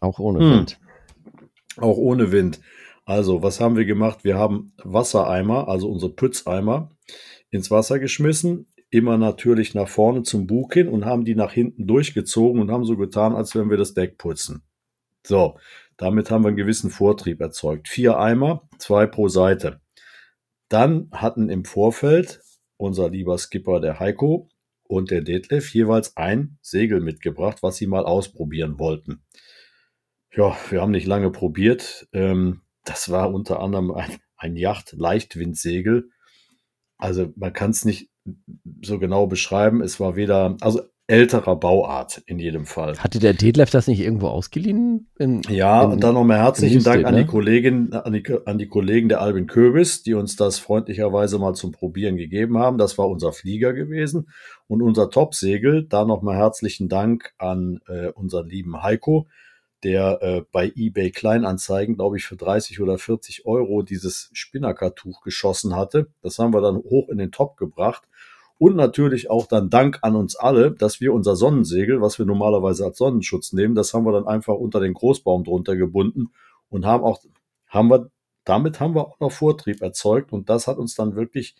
Auch 0.00 0.18
ohne 0.18 0.40
Hm. 0.40 0.50
Wind. 0.50 0.80
Auch 1.76 1.98
ohne 1.98 2.32
Wind. 2.32 2.60
Also, 3.04 3.42
was 3.42 3.60
haben 3.60 3.76
wir 3.76 3.84
gemacht? 3.84 4.24
Wir 4.24 4.36
haben 4.36 4.72
Wassereimer, 4.82 5.68
also 5.68 5.90
unsere 5.90 6.12
Pützeimer, 6.12 6.90
ins 7.50 7.70
Wasser 7.70 7.98
geschmissen, 7.98 8.66
immer 8.90 9.18
natürlich 9.18 9.74
nach 9.74 9.88
vorne 9.88 10.22
zum 10.22 10.46
Bug 10.46 10.72
hin 10.74 10.88
und 10.88 11.04
haben 11.04 11.24
die 11.24 11.34
nach 11.34 11.52
hinten 11.52 11.86
durchgezogen 11.86 12.60
und 12.60 12.70
haben 12.70 12.84
so 12.84 12.96
getan, 12.96 13.34
als 13.34 13.54
wenn 13.54 13.70
wir 13.70 13.76
das 13.76 13.94
Deck 13.94 14.18
putzen. 14.18 14.62
So, 15.26 15.58
damit 15.96 16.30
haben 16.30 16.44
wir 16.44 16.48
einen 16.48 16.56
gewissen 16.56 16.90
Vortrieb 16.90 17.40
erzeugt. 17.40 17.88
Vier 17.88 18.18
Eimer, 18.18 18.68
zwei 18.78 19.06
pro 19.06 19.28
Seite. 19.28 19.80
Dann 20.68 21.08
hatten 21.12 21.50
im 21.50 21.64
Vorfeld 21.64 22.40
unser 22.76 23.10
lieber 23.10 23.36
Skipper, 23.36 23.80
der 23.80 24.00
Heiko, 24.00 24.48
und 24.84 25.10
der 25.10 25.20
Detlef 25.20 25.72
jeweils 25.74 26.16
ein 26.16 26.58
Segel 26.62 27.00
mitgebracht, 27.00 27.58
was 27.62 27.76
sie 27.76 27.86
mal 27.86 28.06
ausprobieren 28.06 28.78
wollten. 28.78 29.22
Ja, 30.34 30.56
wir 30.70 30.80
haben 30.80 30.92
nicht 30.92 31.06
lange 31.06 31.30
probiert. 31.30 32.08
Ähm, 32.12 32.62
das 32.84 33.10
war 33.10 33.32
unter 33.32 33.60
anderem 33.60 33.90
ein, 33.90 34.16
ein 34.36 34.56
Yacht-Leichtwindsegel. 34.56 36.10
Also 36.96 37.32
man 37.36 37.52
kann 37.52 37.70
es 37.70 37.84
nicht 37.84 38.10
so 38.82 38.98
genau 38.98 39.26
beschreiben. 39.26 39.82
Es 39.82 40.00
war 40.00 40.16
weder, 40.16 40.56
also 40.60 40.82
älterer 41.08 41.56
Bauart 41.56 42.22
in 42.26 42.38
jedem 42.38 42.66
Fall. 42.66 42.98
Hatte 42.98 43.18
der 43.18 43.32
Detlef 43.32 43.70
das 43.70 43.88
nicht 43.88 44.00
irgendwo 44.00 44.28
ausgeliehen? 44.28 45.08
In, 45.18 45.40
Ja, 45.48 45.82
in- 45.82 45.92
und 45.92 46.04
dann 46.04 46.14
nochmal 46.14 46.36
herzlichen 46.36 46.84
Dank 46.84 47.06
an 47.06 47.14
ne? 47.14 47.22
die 47.22 47.26
Kollegin, 47.26 47.94
an 47.94 48.12
die, 48.12 48.22
an 48.44 48.58
die 48.58 48.68
Kollegen 48.68 49.08
der 49.08 49.22
Albin 49.22 49.46
Köbis, 49.46 50.02
die 50.02 50.12
uns 50.12 50.36
das 50.36 50.58
freundlicherweise 50.58 51.38
mal 51.38 51.54
zum 51.54 51.72
Probieren 51.72 52.18
gegeben 52.18 52.58
haben. 52.58 52.76
Das 52.76 52.98
war 52.98 53.08
unser 53.08 53.32
Flieger 53.32 53.72
gewesen. 53.72 54.28
Und 54.66 54.82
unser 54.82 55.08
Topsegel, 55.08 55.84
da 55.84 56.04
nochmal 56.04 56.36
herzlichen 56.36 56.90
Dank 56.90 57.32
an 57.38 57.80
äh, 57.88 58.08
unseren 58.08 58.46
lieben 58.46 58.82
Heiko, 58.82 59.26
der 59.82 60.18
äh, 60.20 60.42
bei 60.52 60.70
eBay 60.76 61.10
Kleinanzeigen, 61.10 61.94
glaube 61.94 62.18
ich, 62.18 62.24
für 62.24 62.36
30 62.36 62.80
oder 62.80 62.98
40 62.98 63.46
Euro 63.46 63.80
dieses 63.80 64.28
Spinnakertuch 64.34 65.22
geschossen 65.22 65.74
hatte. 65.74 66.08
Das 66.20 66.38
haben 66.38 66.52
wir 66.52 66.60
dann 66.60 66.76
hoch 66.76 67.08
in 67.08 67.16
den 67.16 67.32
Top 67.32 67.56
gebracht. 67.56 68.02
Und 68.58 68.74
natürlich 68.74 69.30
auch 69.30 69.46
dann 69.46 69.70
Dank 69.70 70.00
an 70.02 70.16
uns 70.16 70.34
alle, 70.34 70.72
dass 70.72 71.00
wir 71.00 71.12
unser 71.12 71.36
Sonnensegel, 71.36 72.00
was 72.00 72.18
wir 72.18 72.26
normalerweise 72.26 72.84
als 72.84 72.98
Sonnenschutz 72.98 73.52
nehmen, 73.52 73.76
das 73.76 73.94
haben 73.94 74.04
wir 74.04 74.12
dann 74.12 74.26
einfach 74.26 74.54
unter 74.54 74.80
den 74.80 74.94
Großbaum 74.94 75.44
drunter 75.44 75.76
gebunden 75.76 76.32
und 76.68 76.84
haben 76.84 77.04
auch, 77.04 77.20
haben 77.68 77.88
wir, 77.88 78.10
damit 78.44 78.80
haben 78.80 78.96
wir 78.96 79.06
auch 79.06 79.20
noch 79.20 79.30
Vortrieb 79.30 79.80
erzeugt 79.80 80.32
und 80.32 80.50
das 80.50 80.66
hat 80.66 80.78
uns 80.78 80.96
dann 80.96 81.14
wirklich, 81.14 81.54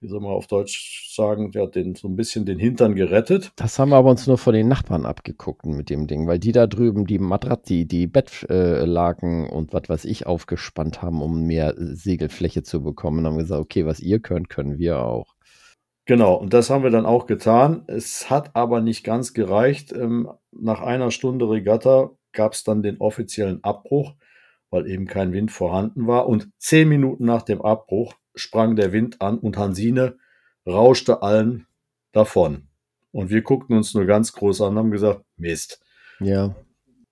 wie 0.00 0.08
soll 0.08 0.20
man 0.20 0.32
auf 0.32 0.48
Deutsch 0.48 1.14
sagen, 1.14 1.52
ja, 1.54 1.66
den, 1.66 1.94
so 1.94 2.08
ein 2.08 2.16
bisschen 2.16 2.44
den 2.44 2.58
Hintern 2.58 2.96
gerettet. 2.96 3.52
Das 3.54 3.78
haben 3.78 3.90
wir 3.90 3.96
aber 3.96 4.10
uns 4.10 4.26
nur 4.26 4.36
von 4.36 4.54
den 4.54 4.66
Nachbarn 4.66 5.06
abgeguckt 5.06 5.64
mit 5.66 5.88
dem 5.88 6.08
Ding, 6.08 6.26
weil 6.26 6.40
die 6.40 6.52
da 6.52 6.66
drüben 6.66 7.06
die 7.06 7.20
Matrat, 7.20 7.68
die, 7.68 8.06
Bettlaken 8.08 9.48
und 9.48 9.72
was 9.72 9.88
weiß 9.88 10.04
ich 10.04 10.26
aufgespannt 10.26 11.00
haben, 11.00 11.22
um 11.22 11.44
mehr 11.46 11.74
Segelfläche 11.78 12.64
zu 12.64 12.82
bekommen. 12.82 13.20
Und 13.20 13.26
haben 13.26 13.38
gesagt, 13.38 13.62
okay, 13.62 13.86
was 13.86 14.00
ihr 14.00 14.18
könnt, 14.18 14.50
können 14.50 14.78
wir 14.78 14.98
auch. 14.98 15.33
Genau, 16.06 16.34
und 16.34 16.52
das 16.52 16.68
haben 16.68 16.82
wir 16.82 16.90
dann 16.90 17.06
auch 17.06 17.26
getan. 17.26 17.84
Es 17.86 18.28
hat 18.28 18.54
aber 18.54 18.80
nicht 18.80 19.04
ganz 19.04 19.32
gereicht. 19.32 19.92
Ähm, 19.92 20.30
nach 20.52 20.80
einer 20.80 21.10
Stunde 21.10 21.48
Regatta 21.48 22.10
gab 22.32 22.52
es 22.52 22.64
dann 22.64 22.82
den 22.82 22.98
offiziellen 22.98 23.64
Abbruch, 23.64 24.14
weil 24.70 24.86
eben 24.86 25.06
kein 25.06 25.32
Wind 25.32 25.50
vorhanden 25.50 26.06
war. 26.06 26.26
Und 26.26 26.50
zehn 26.58 26.88
Minuten 26.88 27.24
nach 27.24 27.42
dem 27.42 27.62
Abbruch 27.62 28.14
sprang 28.34 28.76
der 28.76 28.92
Wind 28.92 29.22
an 29.22 29.38
und 29.38 29.56
Hansine 29.56 30.18
rauschte 30.66 31.22
allen 31.22 31.66
davon. 32.12 32.68
Und 33.10 33.30
wir 33.30 33.42
guckten 33.42 33.76
uns 33.76 33.94
nur 33.94 34.04
ganz 34.04 34.32
groß 34.32 34.60
an 34.60 34.72
und 34.72 34.78
haben 34.78 34.90
gesagt, 34.90 35.24
Mist. 35.36 35.80
Ja, 36.20 36.54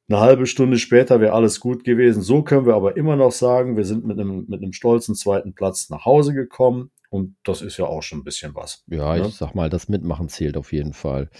Eine 0.08 0.20
halbe 0.20 0.46
Stunde 0.46 0.78
später 0.78 1.20
wäre 1.20 1.32
alles 1.32 1.60
gut 1.60 1.84
gewesen. 1.84 2.22
So 2.22 2.42
können 2.42 2.66
wir 2.66 2.74
aber 2.74 2.96
immer 2.96 3.16
noch 3.16 3.32
sagen, 3.32 3.76
wir 3.76 3.84
sind 3.84 4.04
mit 4.04 4.18
einem, 4.18 4.46
mit 4.48 4.62
einem 4.62 4.72
stolzen 4.72 5.14
zweiten 5.14 5.54
Platz 5.54 5.90
nach 5.90 6.04
Hause 6.04 6.34
gekommen. 6.34 6.90
Und 7.08 7.36
das 7.44 7.62
ist 7.62 7.76
ja 7.76 7.84
auch 7.86 8.02
schon 8.02 8.20
ein 8.20 8.24
bisschen 8.24 8.54
was. 8.54 8.84
ja, 8.88 9.16
Ja. 9.16 9.26
ich 9.26 9.34
sag 9.34 9.54
mal, 9.54 9.68
das 9.70 9.88
Mitmachen 9.88 10.28
zählt 10.28 10.56
auf 10.56 10.72
jeden 10.72 10.92
Fall. 10.94 11.30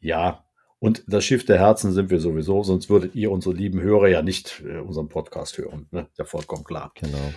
Ja, 0.00 0.44
und 0.78 1.04
das 1.06 1.24
Schiff 1.24 1.46
der 1.46 1.60
Herzen 1.60 1.92
sind 1.92 2.10
wir 2.10 2.18
sowieso, 2.18 2.64
sonst 2.64 2.90
würdet 2.90 3.14
ihr 3.14 3.30
unsere 3.30 3.54
lieben 3.54 3.80
Hörer 3.80 4.08
ja 4.08 4.20
nicht 4.20 4.64
äh, 4.66 4.78
unseren 4.78 5.08
Podcast 5.08 5.56
hören. 5.58 5.86
Ne? 5.92 6.08
Ja, 6.18 6.24
vollkommen 6.24 6.64
klar. 6.64 6.90
Genau. 6.96 7.32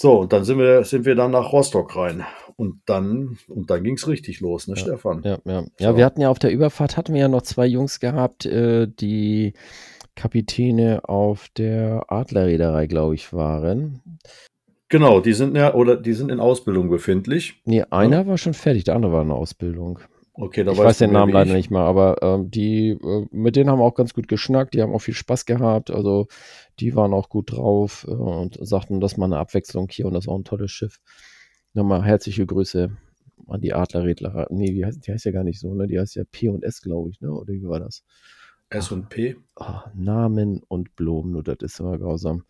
So, 0.00 0.20
und 0.20 0.32
dann 0.32 0.44
sind 0.44 0.58
wir, 0.58 0.82
sind 0.84 1.04
wir 1.04 1.14
dann 1.14 1.32
nach 1.32 1.52
Rostock 1.52 1.94
rein. 1.94 2.24
Und 2.56 2.80
dann, 2.86 3.36
und 3.48 3.68
dann 3.68 3.84
ging's 3.84 4.08
richtig 4.08 4.40
los, 4.40 4.66
ne, 4.66 4.74
Ja, 4.74 4.80
Stefan? 4.80 5.22
Ja, 5.24 5.38
ja. 5.44 5.64
ja, 5.78 5.90
So. 5.90 5.96
wir 5.98 6.06
hatten 6.06 6.22
ja 6.22 6.30
auf 6.30 6.38
der 6.38 6.52
Überfahrt 6.52 6.96
hatten 6.96 7.12
wir 7.12 7.20
ja 7.20 7.28
noch 7.28 7.42
zwei 7.42 7.66
Jungs 7.66 8.00
gehabt, 8.00 8.46
äh, 8.46 8.88
die 8.88 9.52
Kapitäne 10.16 11.06
auf 11.06 11.48
der 11.54 12.06
Adlerreederei, 12.08 12.86
glaube 12.86 13.14
ich, 13.14 13.34
waren. 13.34 14.00
Genau, 14.88 15.20
die 15.20 15.34
sind 15.34 15.54
ja, 15.54 15.74
oder 15.74 15.96
die 15.96 16.14
sind 16.14 16.30
in 16.30 16.40
Ausbildung 16.40 16.88
befindlich. 16.88 17.60
Nee, 17.66 17.84
einer 17.90 18.26
war 18.26 18.38
schon 18.38 18.54
fertig, 18.54 18.84
der 18.84 18.96
andere 18.96 19.12
war 19.12 19.22
in 19.22 19.30
Ausbildung. 19.30 19.98
Okay, 20.40 20.64
da 20.64 20.72
ich 20.72 20.78
weiß 20.78 20.96
den 20.98 21.12
Namen 21.12 21.32
leider 21.32 21.50
ich. 21.50 21.56
nicht 21.56 21.70
mehr, 21.70 21.82
aber 21.82 22.22
ähm, 22.22 22.50
die, 22.50 22.92
äh, 22.92 23.26
mit 23.30 23.56
denen 23.56 23.68
haben 23.68 23.78
wir 23.78 23.84
auch 23.84 23.94
ganz 23.94 24.14
gut 24.14 24.26
geschnackt, 24.26 24.72
die 24.72 24.80
haben 24.80 24.94
auch 24.94 25.00
viel 25.00 25.12
Spaß 25.12 25.44
gehabt, 25.44 25.90
also 25.90 26.28
die 26.78 26.96
waren 26.96 27.12
auch 27.12 27.28
gut 27.28 27.52
drauf 27.52 28.06
äh, 28.08 28.12
und 28.12 28.56
sagten, 28.66 29.00
das 29.00 29.12
ist 29.12 29.18
mal 29.18 29.26
eine 29.26 29.36
Abwechslung 29.36 29.88
hier 29.90 30.06
und 30.06 30.14
das 30.14 30.24
ist 30.24 30.28
auch 30.28 30.38
ein 30.38 30.44
tolles 30.44 30.70
Schiff. 30.70 30.98
Nochmal 31.74 32.02
herzliche 32.04 32.46
Grüße 32.46 32.96
an 33.48 33.60
die 33.60 33.74
Adlerredler. 33.74 34.46
Nee, 34.48 34.72
die 34.72 34.86
heißt, 34.86 35.06
die 35.06 35.12
heißt 35.12 35.26
ja 35.26 35.32
gar 35.32 35.44
nicht 35.44 35.60
so, 35.60 35.74
ne? 35.74 35.86
Die 35.86 36.00
heißt 36.00 36.14
ja 36.14 36.24
P 36.30 36.48
und 36.48 36.64
S, 36.64 36.80
glaube 36.80 37.10
ich, 37.10 37.20
ne? 37.20 37.30
Oder 37.30 37.52
wie 37.52 37.68
war 37.68 37.80
das? 37.80 38.02
S 38.70 38.90
und 38.92 39.10
P. 39.10 39.36
Ah, 39.56 39.90
Namen 39.94 40.62
und 40.68 40.96
Blumen, 40.96 41.32
nur 41.32 41.42
das 41.42 41.58
ist 41.60 41.80
immer 41.80 41.98
grausam. 41.98 42.44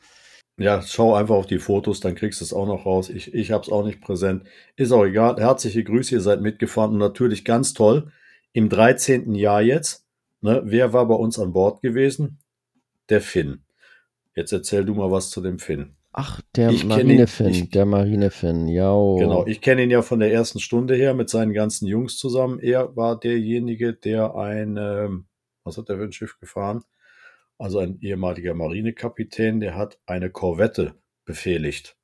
Ja, 0.58 0.82
schau 0.82 1.14
einfach 1.14 1.36
auf 1.36 1.46
die 1.46 1.58
Fotos, 1.58 2.00
dann 2.00 2.14
kriegst 2.14 2.40
du 2.40 2.44
es 2.44 2.52
auch 2.52 2.66
noch 2.66 2.84
raus. 2.84 3.08
Ich, 3.08 3.32
ich 3.32 3.50
habe 3.50 3.64
es 3.64 3.72
auch 3.72 3.84
nicht 3.84 4.00
präsent. 4.00 4.44
Ist 4.76 4.92
auch 4.92 5.04
egal. 5.04 5.36
Herzliche 5.38 5.82
Grüße, 5.82 6.14
ihr 6.14 6.20
seid 6.20 6.42
mitgefahren 6.42 6.92
und 6.92 6.98
natürlich 6.98 7.44
ganz 7.44 7.72
toll. 7.72 8.12
Im 8.52 8.68
13. 8.68 9.34
Jahr 9.34 9.62
jetzt, 9.62 10.06
ne, 10.42 10.60
wer 10.64 10.92
war 10.92 11.06
bei 11.08 11.14
uns 11.14 11.38
an 11.38 11.52
Bord 11.52 11.80
gewesen? 11.80 12.38
Der 13.08 13.20
Finn. 13.20 13.62
Jetzt 14.34 14.52
erzähl 14.52 14.84
du 14.84 14.94
mal 14.94 15.10
was 15.10 15.30
zu 15.30 15.40
dem 15.40 15.58
Finn. 15.58 15.94
Ach, 16.12 16.40
der 16.56 16.72
Marinefinn, 16.72 17.70
der 17.70 17.86
Marinefinn, 17.86 18.66
ja. 18.66 18.92
Genau, 19.18 19.46
ich 19.46 19.60
kenne 19.60 19.84
ihn 19.84 19.90
ja 19.90 20.02
von 20.02 20.18
der 20.18 20.32
ersten 20.32 20.58
Stunde 20.58 20.96
her 20.96 21.14
mit 21.14 21.30
seinen 21.30 21.52
ganzen 21.52 21.86
Jungs 21.86 22.18
zusammen. 22.18 22.58
Er 22.58 22.96
war 22.96 23.18
derjenige, 23.18 23.94
der 23.94 24.34
ein, 24.34 24.76
ähm, 24.76 25.26
was 25.62 25.78
hat 25.78 25.88
er 25.88 25.98
für 25.98 26.04
ein 26.04 26.12
Schiff 26.12 26.38
gefahren? 26.40 26.82
Also 27.60 27.78
ein 27.78 28.00
ehemaliger 28.00 28.54
Marinekapitän, 28.54 29.60
der 29.60 29.76
hat 29.76 29.98
eine 30.06 30.30
Korvette 30.30 30.94
befehligt. 31.26 31.94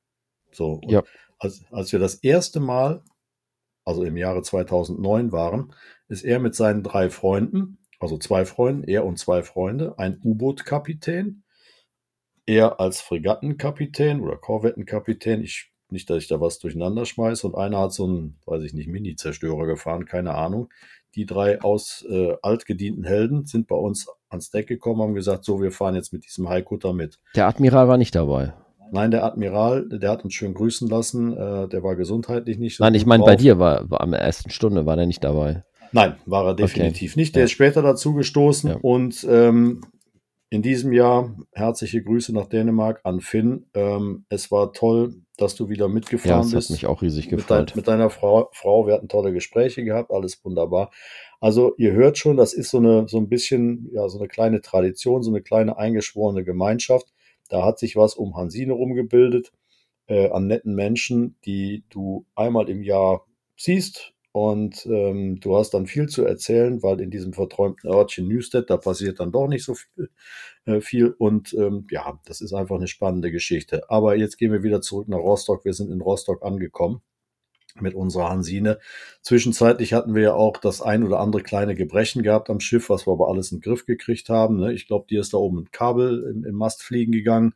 So, 0.51 0.73
und 0.73 0.91
Ja. 0.91 1.03
als, 1.39 1.65
als 1.71 1.91
wir 1.91 1.99
das 1.99 2.15
erste 2.15 2.59
Mal, 2.59 3.03
also 3.83 4.03
im 4.03 4.17
Jahre 4.17 4.43
2009 4.43 5.31
waren, 5.31 5.73
ist 6.09 6.23
er 6.23 6.39
mit 6.39 6.53
seinen 6.53 6.83
drei 6.83 7.09
Freunden, 7.09 7.79
also 7.99 8.19
zwei 8.19 8.45
Freunden, 8.45 8.83
er 8.83 9.03
und 9.03 9.17
zwei 9.17 9.41
Freunde, 9.41 9.97
ein 9.97 10.19
U-Boot-Kapitän, 10.23 11.43
er 12.45 12.79
als 12.79 13.01
Fregattenkapitän 13.01 14.21
oder 14.21 14.37
Korvettenkapitän, 14.37 15.41
ich 15.41 15.71
nicht, 15.89 16.09
dass 16.09 16.17
ich 16.17 16.27
da 16.27 16.39
was 16.39 16.59
durcheinander 16.59 17.05
schmeiße, 17.05 17.47
und 17.47 17.55
einer 17.55 17.79
hat 17.79 17.93
so 17.93 18.05
einen, 18.05 18.39
weiß 18.45 18.61
ich 18.63 18.73
nicht, 18.73 18.89
Mini-Zerstörer 18.89 19.65
gefahren, 19.65 20.05
keine 20.05 20.35
Ahnung. 20.35 20.69
Die 21.17 21.25
drei 21.25 21.59
aus 21.61 22.05
äh, 22.09 22.35
altgedienten 22.43 23.03
Helden 23.03 23.45
sind 23.45 23.67
bei 23.67 23.75
uns 23.75 24.07
ans 24.29 24.51
Deck 24.51 24.67
gekommen, 24.67 25.01
haben 25.01 25.15
gesagt, 25.15 25.43
so, 25.45 25.61
wir 25.61 25.71
fahren 25.71 25.95
jetzt 25.95 26.13
mit 26.13 26.23
diesem 26.25 26.47
Haikutter 26.47 26.93
mit. 26.93 27.17
Der 27.35 27.47
Admiral 27.47 27.87
war 27.87 27.97
nicht 27.97 28.13
dabei. 28.13 28.53
Nein, 28.91 29.09
der 29.09 29.23
Admiral, 29.25 29.89
der 29.89 30.11
hat 30.11 30.23
uns 30.23 30.35
schön 30.35 30.53
grüßen 30.53 30.87
lassen, 30.87 31.33
äh, 31.35 31.67
der 31.67 31.81
war 31.83 31.95
gesundheitlich 31.95 32.59
nicht 32.59 32.77
so 32.77 32.83
Nein, 32.83 32.93
ich 32.93 33.07
meine, 33.07 33.23
bei 33.23 33.35
dir 33.35 33.57
war, 33.57 33.89
war 33.89 34.01
am 34.01 34.13
ersten 34.13 34.51
Stunde 34.51 34.85
war 34.85 34.95
der 34.95 35.07
nicht 35.07 35.23
dabei. 35.23 35.63
Nein, 35.91 36.17
war 36.27 36.45
er 36.45 36.53
definitiv 36.53 37.15
nicht. 37.15 37.33
Der 37.35 37.41
Ja. 37.41 37.45
ist 37.45 37.51
später 37.51 37.81
dazu 37.81 38.13
gestoßen 38.13 38.69
Ja. 38.69 38.77
und 38.79 39.25
ähm, 39.29 39.81
in 40.49 40.61
diesem 40.61 40.93
Jahr 40.93 41.35
herzliche 41.51 42.01
Grüße 42.01 42.33
nach 42.33 42.47
Dänemark 42.47 43.01
an 43.03 43.19
Finn. 43.19 43.65
Ähm, 43.73 44.25
es 44.29 44.49
war 44.49 44.71
toll, 44.71 45.15
dass 45.37 45.55
du 45.55 45.69
wieder 45.69 45.87
Ja, 45.87 45.93
mitgefahren 45.93 46.41
das 46.41 46.47
hat 46.51 46.55
bist. 46.59 46.71
mich 46.71 46.85
auch 46.85 47.01
riesig 47.01 47.25
mit, 47.25 47.39
dein, 47.49 47.65
gefreut. 47.65 47.75
mit 47.75 47.87
deiner 47.87 48.09
Frau, 48.09 48.49
Frau. 48.53 48.87
Wir 48.87 48.93
hatten 48.93 49.09
tolle 49.09 49.33
Gespräche 49.33 49.83
gehabt, 49.83 50.11
alles 50.11 50.43
wunderbar. 50.45 50.91
Also 51.41 51.75
ihr 51.77 51.91
hört 51.91 52.17
schon, 52.17 52.37
das 52.37 52.53
ist 52.53 52.71
so 52.71 52.77
eine 52.77 53.07
so 53.07 53.17
ein 53.17 53.29
bisschen 53.29 53.89
ja 53.93 54.07
so 54.09 54.17
eine 54.19 54.27
kleine 54.27 54.61
Tradition, 54.61 55.21
so 55.21 55.31
eine 55.31 55.41
kleine 55.41 55.77
eingeschworene 55.77 56.43
Gemeinschaft. 56.43 57.13
Da 57.49 57.63
hat 57.63 57.77
sich 57.79 57.95
was 57.95 58.15
um 58.15 58.35
Hansine 58.35 58.73
rumgebildet 58.73 59.51
äh, 60.07 60.29
an 60.29 60.47
netten 60.47 60.73
Menschen, 60.75 61.35
die 61.45 61.83
du 61.89 62.25
einmal 62.35 62.69
im 62.69 62.81
Jahr 62.83 63.25
siehst 63.57 64.13
und 64.37 64.85
ähm, 64.85 65.39
du 65.39 65.57
hast 65.57 65.71
dann 65.71 65.87
viel 65.87 66.09
zu 66.09 66.23
erzählen, 66.23 66.83
weil 66.83 67.01
in 67.01 67.09
diesem 67.09 67.33
verträumten 67.33 67.89
Örtchen 67.89 68.27
Newstead, 68.27 68.69
da 68.69 68.77
passiert 68.77 69.19
dann 69.19 69.31
doch 69.31 69.47
nicht 69.47 69.63
so 69.65 69.73
viel. 69.73 70.11
Äh, 70.65 70.79
viel 70.79 71.15
und 71.17 71.55
ähm, 71.55 71.87
ja, 71.89 72.19
das 72.25 72.41
ist 72.41 72.53
einfach 72.53 72.75
eine 72.75 72.87
spannende 72.87 73.31
Geschichte. 73.31 73.89
Aber 73.89 74.15
jetzt 74.15 74.37
gehen 74.37 74.51
wir 74.51 74.61
wieder 74.61 74.79
zurück 74.79 75.07
nach 75.07 75.17
Rostock. 75.17 75.65
Wir 75.65 75.73
sind 75.73 75.89
in 75.91 76.01
Rostock 76.01 76.45
angekommen 76.45 77.01
mit 77.81 77.95
unserer 77.95 78.29
Hansine. 78.29 78.77
Zwischenzeitlich 79.23 79.93
hatten 79.93 80.13
wir 80.13 80.21
ja 80.21 80.33
auch 80.35 80.57
das 80.57 80.83
ein 80.83 81.03
oder 81.03 81.19
andere 81.19 81.41
kleine 81.41 81.73
Gebrechen 81.73 82.21
gehabt 82.21 82.51
am 82.51 82.59
Schiff, 82.59 82.89
was 82.89 83.07
wir 83.07 83.13
aber 83.13 83.29
alles 83.29 83.51
in 83.51 83.57
den 83.57 83.63
Griff 83.63 83.87
gekriegt 83.87 84.29
haben. 84.29 84.57
Ne? 84.57 84.71
Ich 84.71 84.85
glaube, 84.85 85.07
dir 85.09 85.21
ist 85.21 85.33
da 85.33 85.37
oben 85.37 85.61
ein 85.61 85.71
Kabel 85.71 86.31
im, 86.31 86.45
im 86.45 86.55
Mast 86.55 86.83
fliegen 86.83 87.11
gegangen. 87.11 87.55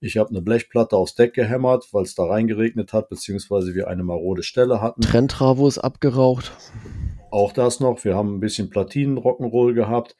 Ich 0.00 0.18
habe 0.18 0.30
eine 0.30 0.42
Blechplatte 0.42 0.96
aufs 0.96 1.14
Deck 1.14 1.32
gehämmert, 1.32 1.88
weil 1.92 2.02
es 2.02 2.14
da 2.14 2.24
reingeregnet 2.24 2.92
hat, 2.92 3.08
beziehungsweise 3.08 3.74
wir 3.74 3.88
eine 3.88 4.04
marode 4.04 4.42
Stelle 4.42 4.80
hatten. 4.82 5.00
Trenntravo 5.00 5.66
ist 5.66 5.78
abgeraucht. 5.78 6.52
Auch 7.30 7.52
das 7.52 7.80
noch. 7.80 8.04
Wir 8.04 8.14
haben 8.14 8.36
ein 8.36 8.40
bisschen 8.40 8.70
Platinen-Rock'n'Roll 8.70 9.72
gehabt, 9.72 10.16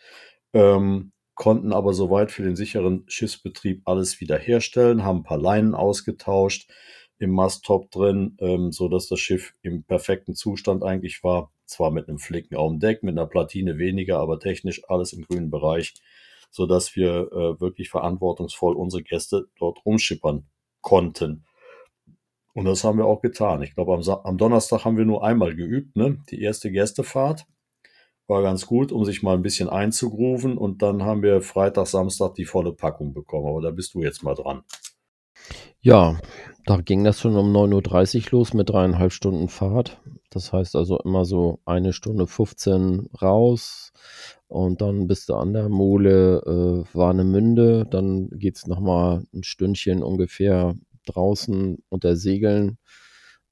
ähm, 0.54 1.12
konnten 1.34 1.72
aber 1.72 1.92
soweit 1.92 2.30
für 2.30 2.42
den 2.42 2.56
sicheren 2.56 3.04
Schiffsbetrieb 3.06 3.82
alles 3.84 4.20
wiederherstellen, 4.20 5.04
haben 5.04 5.18
ein 5.18 5.24
paar 5.24 5.38
Leinen 5.38 5.74
ausgetauscht 5.74 6.70
im 7.18 7.30
Masttop 7.30 7.90
drin, 7.90 8.36
ähm, 8.40 8.72
so 8.72 8.88
dass 8.88 9.08
das 9.08 9.20
Schiff 9.20 9.54
im 9.62 9.84
perfekten 9.84 10.34
Zustand 10.34 10.82
eigentlich 10.82 11.22
war. 11.22 11.52
Zwar 11.66 11.90
mit 11.90 12.08
einem 12.08 12.18
Flicken 12.18 12.56
auf 12.56 12.70
dem 12.70 12.80
Deck, 12.80 13.02
mit 13.02 13.16
einer 13.16 13.26
Platine 13.26 13.78
weniger, 13.78 14.18
aber 14.18 14.38
technisch 14.38 14.82
alles 14.88 15.12
im 15.12 15.22
grünen 15.22 15.50
Bereich, 15.50 15.94
so 16.56 16.66
dass 16.66 16.96
wir 16.96 17.30
äh, 17.32 17.60
wirklich 17.60 17.90
verantwortungsvoll 17.90 18.74
unsere 18.74 19.02
Gäste 19.02 19.46
dort 19.58 19.84
rumschippern 19.84 20.46
konnten. 20.80 21.44
Und 22.54 22.64
das 22.64 22.82
haben 22.82 22.96
wir 22.96 23.04
auch 23.04 23.20
getan. 23.20 23.62
Ich 23.62 23.74
glaube, 23.74 23.92
am, 23.92 24.00
am 24.24 24.38
Donnerstag 24.38 24.86
haben 24.86 24.96
wir 24.96 25.04
nur 25.04 25.22
einmal 25.22 25.54
geübt, 25.54 25.96
ne? 25.96 26.18
Die 26.30 26.40
erste 26.40 26.70
Gästefahrt 26.70 27.44
war 28.26 28.40
ganz 28.40 28.64
gut, 28.64 28.90
um 28.90 29.04
sich 29.04 29.22
mal 29.22 29.34
ein 29.34 29.42
bisschen 29.42 29.68
einzugrooven. 29.68 30.56
Und 30.56 30.80
dann 30.80 31.02
haben 31.02 31.22
wir 31.22 31.42
Freitag, 31.42 31.88
Samstag 31.88 32.34
die 32.34 32.46
volle 32.46 32.72
Packung 32.72 33.12
bekommen. 33.12 33.48
Aber 33.48 33.60
da 33.60 33.70
bist 33.70 33.92
du 33.92 34.02
jetzt 34.02 34.22
mal 34.22 34.34
dran. 34.34 34.62
Ja, 35.82 36.18
da 36.64 36.78
ging 36.78 37.04
das 37.04 37.20
schon 37.20 37.36
um 37.36 37.54
9.30 37.54 38.32
Uhr 38.32 38.38
los 38.38 38.54
mit 38.54 38.70
dreieinhalb 38.70 39.12
Stunden 39.12 39.50
Fahrt. 39.50 40.00
Das 40.36 40.52
heißt 40.52 40.76
also 40.76 40.98
immer 40.98 41.24
so 41.24 41.60
eine 41.64 41.94
Stunde 41.94 42.26
15 42.26 43.08
raus 43.22 43.94
und 44.48 44.82
dann 44.82 45.06
bist 45.06 45.30
du 45.30 45.34
an 45.34 45.54
der 45.54 45.70
Mole 45.70 46.42
äh, 46.44 46.94
Warnemünde. 46.94 47.86
Dann 47.86 48.28
geht 48.28 48.56
es 48.56 48.66
nochmal 48.66 49.24
ein 49.32 49.44
Stündchen 49.44 50.02
ungefähr 50.02 50.74
draußen 51.06 51.78
unter 51.88 52.16
Segeln, 52.16 52.76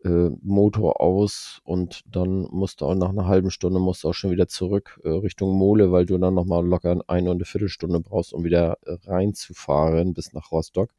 äh, 0.05 0.29
Motor 0.43 1.01
aus 1.01 1.63
und 1.65 2.03
dann 2.07 2.43
musst 2.51 2.83
du 2.83 2.85
auch 2.85 2.95
nach 2.95 3.09
einer 3.09 3.29
halben 3.29 3.51
Stunde 3.51 3.81
musst 3.81 4.05
du 4.05 4.11
auch 4.11 4.15
schon 4.15 4.31
wieder 4.31 4.47
zurück 4.47 5.01
äh, 5.05 5.09
Richtung 5.09 5.57
Mole, 5.57 5.91
weil 5.91 6.05
du 6.05 6.19
dann 6.19 6.35
nochmal 6.35 6.67
locker 6.67 7.01
eine 7.07 7.31
und 7.31 7.37
eine 7.39 7.47
Viertelstunde 7.47 8.01
brauchst, 8.01 8.35
um 8.35 8.45
wieder 8.45 8.77
reinzufahren 8.85 10.13
bis 10.13 10.35
nach 10.35 10.53
Rostock. 10.53 10.91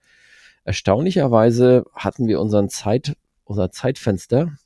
Erstaunlicherweise 0.64 1.86
hatten 1.94 2.28
wir 2.28 2.42
unseren 2.42 2.70
Zeit, 2.70 3.16
unser 3.44 3.70
Zeitfenster, 3.70 4.58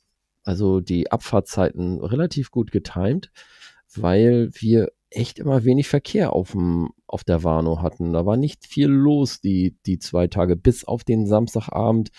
also 0.44 0.80
die 0.80 1.10
Abfahrtzeiten 1.12 2.00
relativ 2.00 2.50
gut 2.50 2.70
getimt, 2.72 3.30
weil 3.94 4.50
wir 4.54 4.90
echt 5.10 5.40
immer 5.40 5.64
wenig 5.64 5.88
Verkehr 5.88 6.32
auf, 6.32 6.52
dem, 6.52 6.90
auf 7.06 7.24
der 7.24 7.42
Warnow 7.42 7.82
hatten. 7.82 8.12
Da 8.12 8.24
war 8.26 8.36
nicht 8.36 8.64
viel 8.66 8.86
los 8.86 9.40
die, 9.40 9.76
die 9.84 9.98
zwei 9.98 10.28
Tage, 10.28 10.54
bis 10.56 10.84
auf 10.84 11.02
den 11.02 11.26
Samstagabend, 11.26 12.10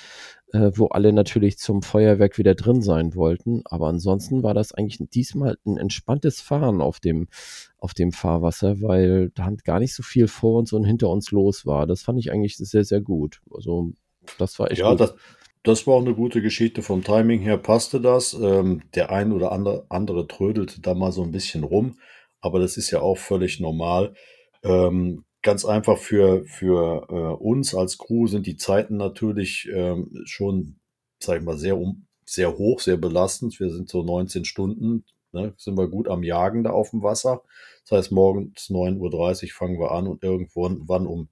äh, 0.52 0.72
wo 0.76 0.88
alle 0.88 1.14
natürlich 1.14 1.58
zum 1.58 1.82
Feuerwerk 1.82 2.38
wieder 2.38 2.54
drin 2.54 2.82
sein 2.82 3.16
wollten. 3.16 3.62
Aber 3.64 3.88
ansonsten 3.88 4.44
war 4.44 4.54
das 4.54 4.74
eigentlich 4.74 5.00
diesmal 5.10 5.58
ein 5.66 5.78
entspanntes 5.78 6.42
Fahren 6.42 6.82
auf 6.82 7.00
dem, 7.00 7.30
auf 7.78 7.94
dem 7.94 8.12
Fahrwasser, 8.12 8.82
weil 8.82 9.30
da 9.30 9.50
gar 9.64 9.80
nicht 9.80 9.96
so 9.96 10.04
viel 10.04 10.28
vor 10.28 10.60
uns 10.60 10.74
und 10.74 10.84
hinter 10.84 11.08
uns 11.10 11.32
los 11.32 11.66
war. 11.66 11.88
Das 11.88 12.02
fand 12.02 12.20
ich 12.20 12.32
eigentlich 12.34 12.58
sehr, 12.58 12.84
sehr 12.84 13.00
gut. 13.00 13.40
Also 13.52 13.94
das 14.38 14.60
war 14.60 14.70
echt 14.70 14.82
Ja, 14.82 14.92
gut. 14.92 15.00
das, 15.00 15.16
das 15.64 15.86
war 15.86 15.96
auch 15.96 16.02
eine 16.02 16.16
gute 16.16 16.42
Geschichte. 16.42 16.82
Vom 16.82 17.04
Timing 17.04 17.42
her 17.42 17.58
passte 17.58 18.02
das. 18.02 18.34
Ähm, 18.34 18.84
der 18.96 19.12
ein 19.12 19.32
oder 19.32 19.52
andere, 19.52 19.86
andere 19.90 20.28
trödelte 20.28 20.82
da 20.82 20.94
mal 20.94 21.12
so 21.12 21.24
ein 21.24 21.32
bisschen 21.32 21.64
rum. 21.64 21.98
Aber 22.42 22.60
das 22.60 22.78
ist 22.78 22.92
ja 22.92 23.02
auch 23.02 23.18
völlig 23.18 23.60
normal. 23.60 24.16
Ähm, 24.64 25.24
ganz 25.42 25.66
einfach 25.66 25.98
für, 25.98 26.44
für 26.46 27.08
äh, 27.10 27.44
uns 27.44 27.76
als 27.76 27.98
Crew 27.98 28.28
sind 28.28 28.48
die 28.48 28.58
Zeiten 28.58 28.98
natürlich 28.98 29.70
ähm, 29.74 30.12
schon, 30.26 30.80
sag 31.20 31.40
ich 31.40 31.46
mal, 31.46 31.58
sehr, 31.58 31.78
um, 31.78 32.08
sehr 32.26 32.58
hoch, 32.58 32.80
sehr 32.80 32.98
belastend. 32.98 33.60
Wir 33.60 33.70
sind 33.70 33.90
so 33.90 34.04
19 34.04 34.46
Stunden, 34.46 35.06
ne, 35.32 35.54
sind 35.58 35.78
wir 35.78 35.88
gut 35.88 36.08
am 36.08 36.24
Jagen 36.24 36.64
da 36.64 36.72
auf 36.72 36.92
dem 36.92 37.04
Wasser. 37.04 37.44
Das 37.84 37.98
heißt, 37.98 38.12
morgens 38.12 38.70
9.30 38.70 39.44
Uhr 39.44 39.50
fangen 39.52 39.80
wir 39.80 39.92
an 39.92 40.08
und 40.08 40.24
irgendwann 40.24 40.82
wann 40.88 41.06
um 41.06 41.30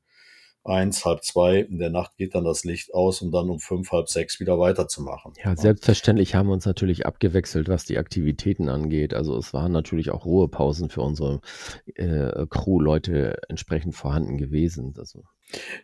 eins, 0.63 1.05
halb 1.05 1.23
zwei 1.23 1.59
in 1.59 1.79
der 1.79 1.89
Nacht 1.89 2.17
geht 2.17 2.35
dann 2.35 2.43
das 2.43 2.63
Licht 2.63 2.93
aus, 2.93 3.21
um 3.21 3.31
dann 3.31 3.49
um 3.49 3.59
fünf, 3.59 3.91
halb 3.91 4.09
sechs 4.09 4.39
wieder 4.39 4.59
weiterzumachen. 4.59 5.33
Ja, 5.43 5.55
selbstverständlich 5.55 6.35
haben 6.35 6.47
wir 6.47 6.53
uns 6.53 6.65
natürlich 6.65 7.05
abgewechselt, 7.05 7.69
was 7.69 7.85
die 7.85 7.97
Aktivitäten 7.97 8.69
angeht. 8.69 9.13
Also 9.13 9.37
es 9.37 9.53
waren 9.53 9.71
natürlich 9.71 10.11
auch 10.11 10.25
Ruhepausen 10.25 10.89
für 10.89 11.01
unsere 11.01 11.41
äh, 11.95 12.45
Crew-Leute 12.49 13.37
entsprechend 13.47 13.95
vorhanden 13.95 14.37
gewesen. 14.37 14.93
Also, 14.97 15.23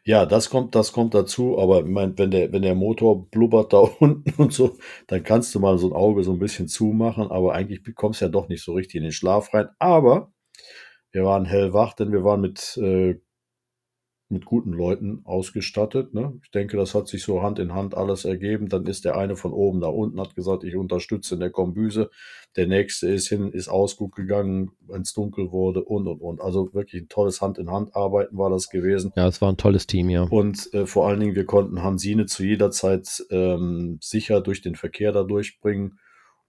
Ja, 0.04 0.26
das 0.26 0.50
kommt, 0.50 0.76
das 0.76 0.92
kommt 0.92 1.14
dazu, 1.14 1.58
aber 1.58 1.80
ich 1.80 1.86
mein, 1.86 2.18
wenn 2.18 2.32
der, 2.32 2.52
wenn 2.52 2.62
der 2.62 2.76
Motor 2.76 3.30
blubbert 3.30 3.74
da 3.74 3.78
unten 4.00 4.32
und 4.42 4.54
so, 4.54 4.78
dann 5.08 5.24
kannst 5.24 5.56
du 5.56 5.60
mal 5.60 5.78
so 5.78 5.88
ein 5.88 5.94
Auge 5.94 6.24
so 6.24 6.34
ein 6.34 6.40
bisschen 6.40 6.68
zumachen, 6.68 7.32
aber 7.32 7.54
eigentlich 7.54 7.82
kommst 7.96 8.22
du 8.22 8.26
ja 8.26 8.32
doch 8.32 8.50
nicht 8.50 8.64
so 8.64 8.74
richtig 8.74 8.96
in 8.96 9.04
den 9.04 9.12
Schlaf 9.12 9.54
rein. 9.54 9.70
Aber 9.80 10.32
wir 11.12 11.24
waren 11.24 11.46
hellwach, 11.46 11.94
denn 11.94 12.12
wir 12.12 12.26
waren 12.26 12.42
mit 12.42 12.78
äh, 12.78 13.16
mit 14.28 14.46
guten 14.46 14.72
Leuten 14.72 15.22
ausgestattet. 15.24 16.14
Ne? 16.14 16.40
Ich 16.44 16.50
denke, 16.50 16.78
das 16.78 16.96
hat 16.96 17.08
sich 17.08 17.24
so 17.24 17.44
Hand 17.44 17.60
in 17.60 17.74
Hand 17.74 17.96
alles 17.96 18.26
ergeben. 18.26 18.70
Dann 18.70 18.86
ist 18.88 19.06
der 19.06 19.18
eine 19.18 19.36
von 19.36 19.54
oben 19.54 19.80
nach 19.80 19.90
unten, 19.90 20.20
hat 20.20 20.36
gesagt, 20.36 20.64
ich 20.64 20.76
unterstütze 20.76 21.36
in 21.36 21.42
der 21.42 21.52
Kombüse. 21.52 22.10
Der 22.56 22.66
nächste 22.66 23.08
ist 23.08 23.28
hin, 23.28 23.52
ist 23.52 23.68
ausgut 23.68 24.16
gegangen, 24.16 24.72
wenn 24.88 25.02
es 25.02 25.14
dunkel 25.14 25.52
wurde 25.52 25.84
und 25.84 26.08
und 26.08 26.22
und. 26.22 26.42
Also 26.42 26.74
wirklich 26.74 27.04
ein 27.04 27.10
tolles 27.10 27.42
Hand 27.42 27.60
in 27.60 27.70
Hand 27.70 27.96
arbeiten 27.96 28.38
war 28.38 28.50
das 28.50 28.70
gewesen. 28.70 29.12
Ja, 29.16 29.28
es 29.28 29.42
war 29.42 29.52
ein 29.52 29.58
tolles 29.58 29.86
Team, 29.86 30.10
ja. 30.10 30.24
Und 30.24 30.74
äh, 30.74 30.88
vor 30.88 31.08
allen 31.08 31.20
Dingen, 31.20 31.36
wir 31.36 31.46
konnten 31.46 31.84
Hansine 31.84 32.26
zu 32.26 32.44
jeder 32.44 32.72
Zeit 32.72 33.24
ähm, 33.30 34.00
sicher 34.02 34.42
durch 34.42 34.62
den 34.62 34.76
Verkehr 34.76 35.12
da 35.12 35.24
durchbringen. 35.24 36.00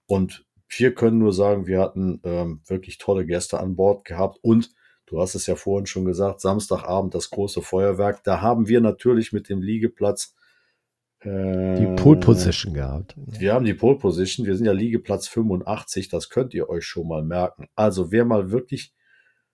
Und 0.07 0.45
wir 0.69 0.95
können 0.95 1.19
nur 1.19 1.33
sagen, 1.33 1.67
wir 1.67 1.79
hatten 1.79 2.21
ähm, 2.23 2.61
wirklich 2.65 2.97
tolle 2.97 3.25
Gäste 3.25 3.59
an 3.59 3.75
Bord 3.75 4.03
gehabt 4.03 4.39
und 4.41 4.71
Du 5.07 5.21
hast 5.21 5.35
es 5.35 5.47
ja 5.47 5.55
vorhin 5.55 5.87
schon 5.87 6.03
gesagt, 6.03 6.41
Samstagabend 6.41 7.15
das 7.15 7.29
große 7.29 7.61
Feuerwerk. 7.61 8.23
Da 8.23 8.41
haben 8.41 8.67
wir 8.67 8.81
natürlich 8.81 9.31
mit 9.31 9.47
dem 9.47 9.61
Liegeplatz 9.61 10.35
äh, 11.21 11.75
die 11.79 11.95
Pole 11.95 12.19
Position 12.19 12.73
gehabt. 12.73 13.15
Wir 13.15 13.53
haben 13.53 13.63
die 13.63 13.73
Pole 13.73 13.97
Position. 13.97 14.45
Wir 14.45 14.57
sind 14.57 14.65
ja 14.65 14.73
Liegeplatz 14.73 15.29
85. 15.29 16.09
Das 16.09 16.29
könnt 16.29 16.53
ihr 16.53 16.67
euch 16.69 16.85
schon 16.85 17.07
mal 17.07 17.23
merken. 17.23 17.67
Also 17.73 18.11
wer 18.11 18.25
mal 18.25 18.51
wirklich 18.51 18.93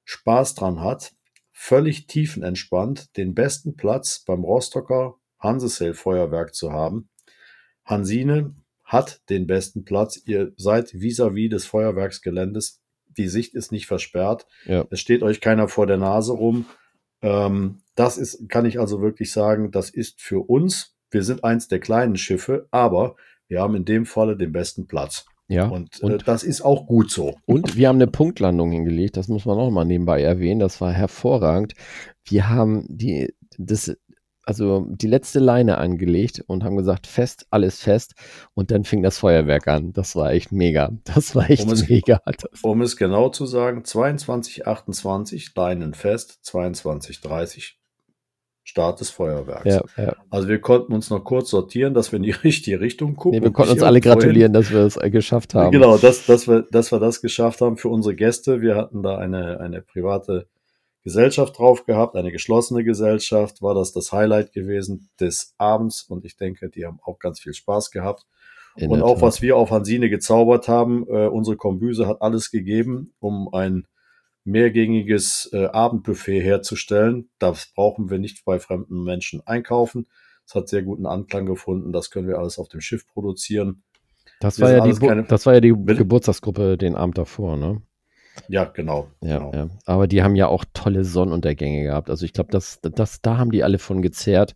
Spaß 0.06 0.56
dran 0.56 0.82
hat, 0.82 1.14
völlig 1.52 2.08
tiefenentspannt, 2.08 3.16
den 3.16 3.36
besten 3.36 3.76
Platz 3.76 4.24
beim 4.26 4.44
Rostocker 4.44 5.20
Hansesail 5.38 5.94
Feuerwerk 5.94 6.56
zu 6.56 6.72
haben. 6.72 7.10
Hansine 7.86 8.56
hat 8.84 9.22
den 9.30 9.46
besten 9.46 9.86
Platz. 9.86 10.20
Ihr 10.26 10.54
seid 10.58 10.94
vis-à-vis 10.94 11.46
-vis 11.46 11.50
des 11.50 11.66
Feuerwerksgeländes 11.68 12.83
die 13.18 13.28
Sicht 13.28 13.54
ist 13.54 13.72
nicht 13.72 13.88
versperrt. 13.88 14.48
Ja. 14.66 14.86
Es 14.90 15.00
steht 15.00 15.24
euch 15.24 15.42
keiner 15.42 15.68
vor 15.68 15.88
der 15.88 15.98
Nase 15.98 16.34
rum. 16.34 16.66
Ähm, 17.22 17.80
das 17.96 18.18
ist, 18.18 18.50
kann 18.50 18.66
ich 18.66 18.80
also 18.80 19.02
wirklich 19.02 19.32
sagen, 19.32 19.72
das 19.72 19.90
ist 19.90 20.22
für 20.22 20.50
uns, 20.50 20.96
wir 21.12 21.24
sind 21.24 21.44
eins 21.44 21.68
der 21.68 21.80
kleinen 21.80 22.18
Schiffe, 22.18 22.68
aber 22.72 23.16
wir 23.48 23.62
haben 23.62 23.76
in 23.76 23.86
dem 23.86 24.06
Falle 24.06 24.36
den 24.36 24.52
besten 24.52 24.88
Platz. 24.88 25.26
Ja, 25.48 25.68
und, 25.68 26.02
äh, 26.02 26.06
und 26.06 26.12
äh, 26.14 26.18
das 26.26 26.44
ist 26.44 26.62
auch 26.62 26.88
gut 26.88 27.12
so. 27.12 27.36
Und 27.46 27.76
wir 27.76 27.88
haben 27.88 27.98
eine 27.98 28.08
Punktlandung 28.08 28.72
hingelegt, 28.72 29.18
das 29.18 29.28
muss 29.28 29.46
man 29.46 29.58
auch 29.58 29.70
mal 29.70 29.86
nebenbei 29.86 30.22
erwähnen, 30.22 30.60
das 30.60 30.82
war 30.82 30.92
hervorragend. 30.92 31.74
Wir 32.26 32.50
haben 32.50 32.86
die, 32.90 33.34
das 33.58 33.96
also 34.46 34.88
die 34.90 35.08
letzte 35.08 35.40
Leine 35.40 35.78
angelegt 35.78 36.44
und 36.48 36.64
haben 36.64 36.76
gesagt, 36.76 37.08
fest, 37.08 37.48
alles 37.50 37.82
fest. 37.82 38.14
Und 38.54 38.72
dann 38.72 38.84
fing 38.84 39.02
das 39.02 39.18
Feuerwerk 39.18 39.68
an. 39.68 39.94
Das 39.94 40.16
war 40.16 40.32
echt 40.32 40.52
mega. 40.52 40.92
Das 41.06 41.36
war 41.36 41.50
echt 41.50 41.64
um 41.66 41.72
es, 41.72 41.88
mega. 41.88 42.22
Um 42.62 42.82
es 42.82 42.98
genau 42.98 43.30
zu 43.30 43.46
sagen, 43.46 43.84
22, 43.84 44.68
28 44.68 45.56
Leinen 45.56 45.94
fest, 45.94 46.40
22, 46.44 47.22
30 47.22 47.80
Start 48.66 49.02
des 49.02 49.10
Feuerwerks. 49.10 49.66
Ja, 49.66 49.84
ja. 49.98 50.16
Also 50.30 50.48
wir 50.48 50.60
konnten 50.60 50.94
uns 50.94 51.10
noch 51.10 51.24
kurz 51.26 51.50
sortieren, 51.50 51.94
dass 51.94 52.14
wir 52.14 52.18
in 52.18 52.24
die 52.24 52.32
richtige 52.44 52.80
Richtung 52.80 53.16
gucken. 53.16 53.40
Nee, 53.40 53.44
wir 53.44 53.52
konnten 53.52 53.74
uns 53.74 53.84
alle 53.84 54.00
gratulieren, 54.00 54.54
dass 54.54 54.72
wir 54.72 54.80
es 54.80 54.96
das 54.96 55.12
geschafft 55.12 55.54
haben. 55.54 55.72
Genau, 55.72 55.98
dass, 55.98 56.26
dass, 56.26 56.48
wir, 56.48 56.62
dass 56.72 56.92
wir 56.92 57.00
das 57.00 57.22
geschafft 57.22 57.60
haben 57.60 57.76
für 57.76 57.90
unsere 57.90 58.16
Gäste. 58.16 58.62
Wir 58.62 58.76
hatten 58.76 59.04
da 59.04 59.18
eine, 59.18 59.60
eine 59.60 59.82
private 59.82 60.48
Gesellschaft 61.04 61.58
drauf 61.58 61.86
gehabt, 61.86 62.16
eine 62.16 62.32
geschlossene 62.32 62.84
Gesellschaft, 62.84 63.62
war 63.62 63.76
das 63.76 63.92
das 63.92 64.12
Highlight 64.12 64.54
gewesen 64.54 65.10
des 65.20 65.54
Abends 65.58 66.04
und 66.04 66.24
ich 66.26 66.38
denke, 66.38 66.70
die 66.70 66.86
haben 66.86 67.00
auch 67.04 67.20
ganz 67.20 67.40
viel 67.40 67.54
Spaß 67.54 67.92
gehabt. 67.92 68.26
In 68.76 68.90
und 68.90 69.02
auch 69.02 69.16
Tat. 69.16 69.22
was 69.22 69.42
wir 69.42 69.58
auf 69.58 69.70
Hansine 69.70 70.10
gezaubert 70.10 70.68
haben, 70.68 71.06
äh, 71.08 71.28
unsere 71.28 71.58
Kombüse 71.58 72.08
hat 72.08 72.22
alles 72.22 72.52
gegeben, 72.52 73.14
um 73.20 73.54
ein 73.54 73.86
mehrgängiges 74.46 75.50
äh, 75.54 75.66
Abendbuffet 75.66 76.42
herzustellen. 76.42 77.30
Das 77.38 77.72
brauchen 77.76 78.10
wir 78.10 78.18
nicht 78.18 78.46
bei 78.46 78.60
fremden 78.60 79.04
Menschen 79.04 79.46
einkaufen. 79.46 80.08
Es 80.46 80.56
hat 80.56 80.68
sehr 80.68 80.84
guten 80.84 81.06
Anklang 81.06 81.46
gefunden. 81.46 81.94
Das 81.94 82.10
können 82.10 82.28
wir 82.28 82.40
alles 82.40 82.58
auf 82.58 82.68
dem 82.68 82.82
Schiff 82.82 83.08
produzieren. 83.08 83.84
Das, 84.40 84.60
war 84.60 84.72
ja, 84.72 84.84
die, 84.86 84.94
keine... 84.94 85.24
das 85.24 85.46
war 85.46 85.54
ja 85.54 85.62
die 85.62 85.70
Geburtstagsgruppe 85.70 86.78
den 86.78 86.96
Abend 86.96 87.18
davor, 87.18 87.58
ne? 87.58 87.82
Ja, 88.48 88.66
genau. 88.66 89.10
Ja, 89.22 89.38
genau. 89.38 89.54
ja. 89.54 89.70
Aber 89.86 90.08
die 90.08 90.24
haben 90.24 90.36
ja 90.36 90.48
auch 90.48 90.66
tolle 90.74 91.06
Sonnenuntergänge 91.06 91.84
gehabt. 91.84 92.10
Also 92.10 92.26
ich 92.26 92.34
glaube, 92.34 92.52
das, 92.52 92.80
das, 92.82 93.22
da 93.22 93.38
haben 93.38 93.52
die 93.52 93.64
alle 93.64 93.80
von 93.80 94.02
gezerrt, 94.02 94.56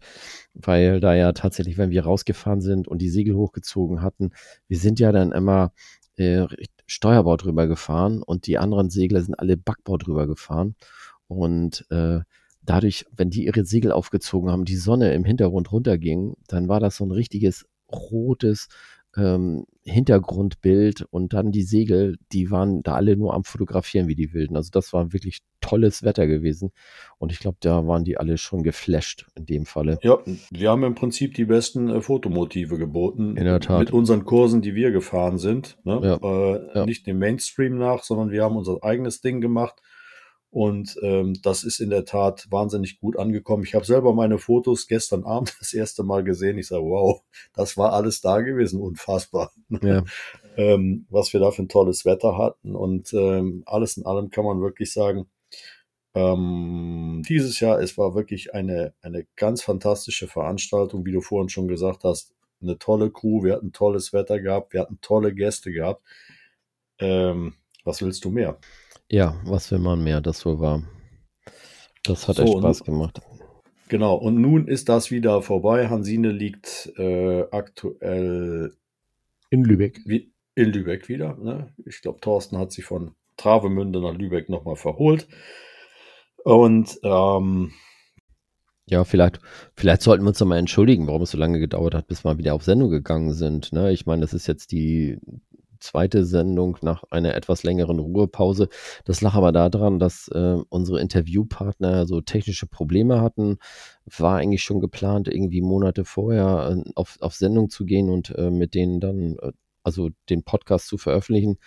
weil 0.53 0.99
da 0.99 1.15
ja 1.15 1.31
tatsächlich, 1.31 1.77
wenn 1.77 1.91
wir 1.91 2.03
rausgefahren 2.03 2.61
sind 2.61 2.87
und 2.87 3.01
die 3.01 3.09
Segel 3.09 3.35
hochgezogen 3.35 4.01
hatten, 4.01 4.31
wir 4.67 4.77
sind 4.77 4.99
ja 4.99 5.11
dann 5.11 5.31
immer 5.31 5.71
äh, 6.17 6.45
Steuerbord 6.85 7.43
drüber 7.43 7.67
gefahren 7.67 8.23
und 8.23 8.47
die 8.47 8.57
anderen 8.57 8.89
Segler 8.89 9.21
sind 9.21 9.35
alle 9.35 9.57
Backbord 9.57 10.07
drüber 10.07 10.27
gefahren. 10.27 10.75
Und 11.27 11.85
äh, 11.89 12.19
dadurch, 12.63 13.05
wenn 13.15 13.29
die 13.29 13.45
ihre 13.45 13.65
Segel 13.65 13.91
aufgezogen 13.91 14.49
haben, 14.49 14.65
die 14.65 14.77
Sonne 14.77 15.13
im 15.13 15.25
Hintergrund 15.25 15.71
runterging, 15.71 16.35
dann 16.47 16.67
war 16.67 16.79
das 16.79 16.97
so 16.97 17.05
ein 17.05 17.11
richtiges 17.11 17.65
rotes, 17.91 18.67
ähm, 19.17 19.65
Hintergrundbild 19.83 21.05
und 21.09 21.33
dann 21.33 21.51
die 21.51 21.63
Segel, 21.63 22.17
die 22.31 22.51
waren 22.51 22.83
da 22.83 22.95
alle 22.95 23.17
nur 23.17 23.33
am 23.33 23.43
Fotografieren 23.43 24.07
wie 24.07 24.15
die 24.15 24.33
Wilden. 24.33 24.55
Also 24.55 24.69
das 24.71 24.93
war 24.93 25.13
wirklich 25.13 25.39
tolles 25.61 26.03
Wetter 26.03 26.27
gewesen. 26.27 26.71
Und 27.17 27.31
ich 27.31 27.39
glaube, 27.39 27.57
da 27.59 27.87
waren 27.87 28.03
die 28.03 28.17
alle 28.17 28.37
schon 28.37 28.63
geflasht 28.63 29.25
in 29.35 29.45
dem 29.45 29.65
Falle. 29.65 29.97
Ja, 30.03 30.19
wir 30.51 30.69
haben 30.69 30.83
im 30.83 30.95
Prinzip 30.95 31.33
die 31.33 31.45
besten 31.45 31.89
äh, 31.89 32.01
Fotomotive 32.01 32.77
geboten. 32.77 33.35
In 33.37 33.45
der 33.45 33.59
Tat. 33.59 33.79
Mit 33.79 33.91
unseren 33.91 34.25
Kursen, 34.25 34.61
die 34.61 34.75
wir 34.75 34.91
gefahren 34.91 35.37
sind. 35.37 35.77
Ne? 35.83 35.99
Ja. 36.03 36.15
Äh, 36.21 36.69
ja. 36.75 36.85
Nicht 36.85 37.07
dem 37.07 37.19
Mainstream 37.19 37.77
nach, 37.77 38.03
sondern 38.03 38.31
wir 38.31 38.43
haben 38.43 38.55
unser 38.55 38.83
eigenes 38.83 39.21
Ding 39.21 39.41
gemacht. 39.41 39.81
Und 40.49 40.97
ähm, 41.03 41.37
das 41.43 41.63
ist 41.63 41.79
in 41.79 41.89
der 41.89 42.05
Tat 42.05 42.47
wahnsinnig 42.49 42.99
gut 42.99 43.17
angekommen. 43.17 43.63
Ich 43.63 43.75
habe 43.75 43.85
selber 43.85 44.13
meine 44.13 44.37
Fotos 44.37 44.87
gestern 44.87 45.23
Abend 45.23 45.55
das 45.59 45.73
erste 45.73 46.03
Mal 46.03 46.23
gesehen. 46.23 46.57
Ich 46.57 46.67
sage, 46.67 46.83
wow, 46.83 47.21
das 47.53 47.77
war 47.77 47.93
alles 47.93 48.21
da 48.21 48.41
gewesen, 48.41 48.81
unfassbar. 48.81 49.51
Ja. 49.81 50.03
ähm, 50.57 51.05
was 51.09 51.33
wir 51.33 51.39
da 51.39 51.51
für 51.51 51.63
ein 51.63 51.69
tolles 51.69 52.05
Wetter 52.05 52.37
hatten. 52.37 52.75
Und 52.75 53.13
ähm, 53.13 53.63
alles 53.65 53.97
in 53.97 54.05
allem 54.05 54.29
kann 54.29 54.45
man 54.45 54.61
wirklich 54.61 54.91
sagen, 54.93 55.27
ähm, 56.15 57.21
dieses 57.27 57.59
Jahr, 57.59 57.79
es 57.79 57.97
war 57.97 58.15
wirklich 58.15 58.53
eine, 58.55 58.93
eine 59.01 59.27
ganz 59.35 59.61
fantastische 59.61 60.27
Veranstaltung, 60.27 61.05
wie 61.05 61.11
du 61.11 61.21
vorhin 61.21 61.49
schon 61.49 61.67
gesagt 61.67 62.03
hast. 62.03 62.33
Eine 62.59 62.79
tolle 62.79 63.11
Crew, 63.11 63.43
wir 63.43 63.53
hatten 63.53 63.71
tolles 63.71 64.13
Wetter 64.13 64.39
gehabt, 64.39 64.73
wir 64.73 64.81
hatten 64.81 64.97
tolle 65.01 65.35
Gäste 65.35 65.71
gehabt. 65.71 66.01
Ähm, 66.99 67.53
was 67.83 68.01
willst 68.01 68.25
du 68.25 68.31
mehr? 68.31 68.57
Ja, 69.09 69.39
was 69.45 69.71
will 69.71 69.79
man 69.79 70.03
mehr, 70.03 70.21
das 70.21 70.39
so 70.39 70.59
war. 70.59 70.83
Das 72.03 72.27
hat 72.27 72.37
so, 72.37 72.43
echt 72.43 72.57
Spaß 72.57 72.83
gemacht. 72.83 73.21
Genau, 73.89 74.15
und 74.15 74.41
nun 74.41 74.67
ist 74.67 74.89
das 74.89 75.11
wieder 75.11 75.41
vorbei. 75.41 75.89
Hansine 75.89 76.31
liegt 76.31 76.91
äh, 76.97 77.43
aktuell 77.51 78.73
in 79.49 79.63
Lübeck. 79.63 80.01
Wie, 80.05 80.33
in 80.55 80.73
Lübeck 80.73 81.07
wieder. 81.07 81.37
Ne? 81.37 81.73
Ich 81.85 82.01
glaube, 82.01 82.19
Thorsten 82.19 82.57
hat 82.57 82.71
sich 82.71 82.83
von 82.83 83.15
Travemünde 83.37 84.01
nach 84.01 84.13
Lübeck 84.13 84.49
nochmal 84.49 84.75
verholt. 84.75 85.27
Und 86.43 86.99
ähm, 87.03 87.71
ja, 88.89 89.03
vielleicht, 89.03 89.39
vielleicht 89.75 90.01
sollten 90.01 90.23
wir 90.23 90.29
uns 90.29 90.39
nochmal 90.39 90.59
entschuldigen, 90.59 91.07
warum 91.07 91.21
es 91.21 91.31
so 91.31 91.37
lange 91.37 91.59
gedauert 91.59 91.93
hat, 91.93 92.07
bis 92.07 92.23
wir 92.23 92.37
wieder 92.37 92.53
auf 92.55 92.63
Sendung 92.63 92.89
gegangen 92.89 93.33
sind. 93.33 93.71
Ne? 93.71 93.91
Ich 93.91 94.05
meine, 94.05 94.21
das 94.21 94.33
ist 94.33 94.47
jetzt 94.47 94.71
die 94.71 95.19
zweite 95.79 96.25
Sendung 96.25 96.77
nach 96.81 97.03
einer 97.09 97.35
etwas 97.35 97.63
längeren 97.63 97.99
Ruhepause. 97.99 98.69
Das 99.05 99.21
lag 99.21 99.35
aber 99.35 99.51
daran, 99.51 99.99
dass 99.99 100.27
äh, 100.29 100.57
unsere 100.69 100.99
Interviewpartner 100.99 102.05
so 102.05 102.21
technische 102.21 102.67
Probleme 102.67 103.21
hatten. 103.21 103.57
War 104.05 104.37
eigentlich 104.37 104.63
schon 104.63 104.79
geplant, 104.79 105.27
irgendwie 105.27 105.61
Monate 105.61 106.05
vorher 106.05 106.77
äh, 106.77 106.91
auf, 106.95 107.17
auf 107.21 107.35
Sendung 107.35 107.69
zu 107.69 107.85
gehen 107.85 108.09
und 108.09 108.29
äh, 108.35 108.49
mit 108.49 108.73
denen 108.73 108.99
dann, 108.99 109.37
äh, 109.41 109.51
also 109.83 110.09
den 110.29 110.43
Podcast 110.43 110.87
zu 110.87 110.97
veröffentlichen. 110.97 111.57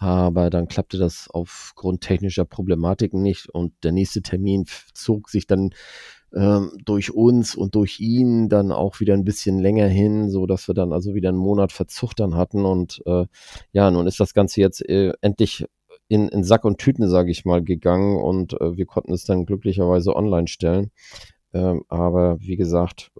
Aber 0.00 0.48
dann 0.48 0.66
klappte 0.66 0.96
das 0.96 1.28
aufgrund 1.30 2.00
technischer 2.00 2.46
Problematiken 2.46 3.22
nicht 3.22 3.50
und 3.50 3.74
der 3.82 3.92
nächste 3.92 4.22
Termin 4.22 4.64
zog 4.94 5.28
sich 5.28 5.46
dann 5.46 5.74
ähm, 6.34 6.72
durch 6.84 7.12
uns 7.12 7.54
und 7.54 7.74
durch 7.74 8.00
ihn 8.00 8.48
dann 8.48 8.72
auch 8.72 9.00
wieder 9.00 9.14
ein 9.14 9.24
bisschen 9.24 9.58
länger 9.58 9.86
hin, 9.88 10.30
so 10.30 10.46
dass 10.46 10.68
wir 10.68 10.74
dann 10.74 10.92
also 10.92 11.14
wieder 11.14 11.28
einen 11.30 11.38
Monat 11.38 11.72
Verzug 11.72 12.14
dann 12.14 12.34
hatten 12.34 12.64
und 12.64 13.02
äh, 13.06 13.26
ja, 13.72 13.90
nun 13.90 14.06
ist 14.06 14.20
das 14.20 14.34
Ganze 14.34 14.60
jetzt 14.60 14.86
äh, 14.88 15.12
endlich 15.20 15.64
in, 16.08 16.28
in 16.28 16.44
Sack 16.44 16.64
und 16.64 16.78
Tüten, 16.78 17.08
sage 17.08 17.30
ich 17.30 17.44
mal, 17.44 17.62
gegangen 17.62 18.16
und 18.16 18.60
äh, 18.60 18.76
wir 18.76 18.86
konnten 18.86 19.12
es 19.12 19.24
dann 19.24 19.46
glücklicherweise 19.46 20.14
online 20.14 20.48
stellen. 20.48 20.90
Ähm, 21.52 21.84
aber 21.88 22.40
wie 22.40 22.56
gesagt, 22.56 23.10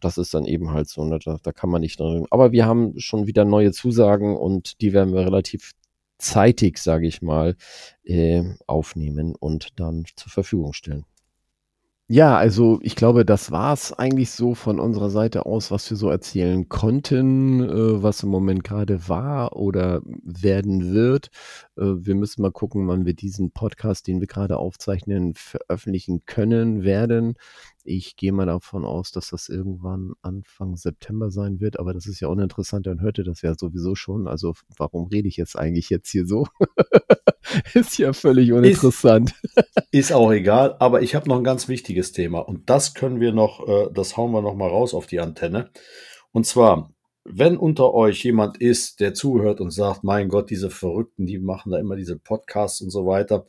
das 0.00 0.18
ist 0.18 0.34
dann 0.34 0.44
eben 0.44 0.70
halt 0.70 0.88
so, 0.88 1.04
ne? 1.04 1.18
da, 1.24 1.38
da 1.42 1.52
kann 1.52 1.70
man 1.70 1.80
nicht 1.80 1.98
drin. 1.98 2.26
Aber 2.30 2.52
wir 2.52 2.66
haben 2.66 2.98
schon 2.98 3.26
wieder 3.26 3.44
neue 3.44 3.72
Zusagen 3.72 4.36
und 4.36 4.80
die 4.80 4.92
werden 4.92 5.14
wir 5.14 5.20
relativ 5.20 5.72
zeitig, 6.18 6.78
sage 6.78 7.06
ich 7.06 7.22
mal, 7.22 7.56
äh, 8.04 8.42
aufnehmen 8.66 9.34
und 9.34 9.80
dann 9.80 10.04
zur 10.16 10.30
Verfügung 10.30 10.72
stellen. 10.72 11.04
Ja, 12.10 12.36
also 12.36 12.80
ich 12.82 12.96
glaube, 12.96 13.24
das 13.24 13.50
war's 13.50 13.94
eigentlich 13.94 14.30
so 14.30 14.54
von 14.54 14.78
unserer 14.78 15.08
Seite 15.08 15.46
aus, 15.46 15.70
was 15.70 15.88
wir 15.88 15.96
so 15.96 16.10
erzählen 16.10 16.68
konnten, 16.68 17.62
äh, 17.62 18.02
was 18.02 18.22
im 18.22 18.28
Moment 18.28 18.62
gerade 18.62 19.08
war 19.08 19.56
oder 19.56 20.02
werden 20.22 20.92
wird. 20.92 21.30
Äh, 21.78 21.82
wir 21.96 22.14
müssen 22.14 22.42
mal 22.42 22.52
gucken, 22.52 22.86
wann 22.88 23.06
wir 23.06 23.14
diesen 23.14 23.52
Podcast, 23.52 24.06
den 24.06 24.20
wir 24.20 24.26
gerade 24.26 24.58
aufzeichnen, 24.58 25.32
veröffentlichen 25.34 26.26
können 26.26 26.84
werden. 26.84 27.36
Ich 27.86 28.16
gehe 28.16 28.32
mal 28.32 28.46
davon 28.46 28.84
aus, 28.84 29.12
dass 29.12 29.28
das 29.28 29.48
irgendwann 29.48 30.14
Anfang 30.22 30.76
September 30.76 31.30
sein 31.30 31.60
wird, 31.60 31.78
aber 31.78 31.92
das 31.92 32.06
ist 32.06 32.20
ja 32.20 32.28
uninteressant, 32.28 32.86
dann 32.86 33.00
hört 33.00 33.18
ihr 33.18 33.24
das 33.24 33.42
ja 33.42 33.54
sowieso 33.54 33.94
schon. 33.94 34.26
Also 34.26 34.54
warum 34.76 35.08
rede 35.08 35.28
ich 35.28 35.36
jetzt 35.36 35.56
eigentlich 35.56 35.90
jetzt 35.90 36.10
hier 36.10 36.26
so? 36.26 36.46
ist 37.74 37.98
ja 37.98 38.12
völlig 38.12 38.52
uninteressant. 38.52 39.34
Ist, 39.42 39.86
ist 39.92 40.12
auch 40.12 40.32
egal, 40.32 40.76
aber 40.78 41.02
ich 41.02 41.14
habe 41.14 41.28
noch 41.28 41.36
ein 41.36 41.44
ganz 41.44 41.68
wichtiges 41.68 42.12
Thema 42.12 42.40
und 42.40 42.70
das 42.70 42.94
können 42.94 43.20
wir 43.20 43.32
noch, 43.32 43.68
äh, 43.68 43.88
das 43.92 44.16
hauen 44.16 44.32
wir 44.32 44.42
noch 44.42 44.54
mal 44.54 44.68
raus 44.68 44.94
auf 44.94 45.06
die 45.06 45.20
Antenne. 45.20 45.70
Und 46.32 46.46
zwar, 46.46 46.90
wenn 47.24 47.56
unter 47.56 47.94
euch 47.94 48.24
jemand 48.24 48.58
ist, 48.58 49.00
der 49.00 49.14
zuhört 49.14 49.60
und 49.60 49.70
sagt, 49.70 50.04
mein 50.04 50.28
Gott, 50.28 50.50
diese 50.50 50.70
Verrückten, 50.70 51.26
die 51.26 51.38
machen 51.38 51.72
da 51.72 51.78
immer 51.78 51.96
diese 51.96 52.18
Podcasts 52.18 52.80
und 52.80 52.90
so 52.90 53.06
weiter. 53.06 53.46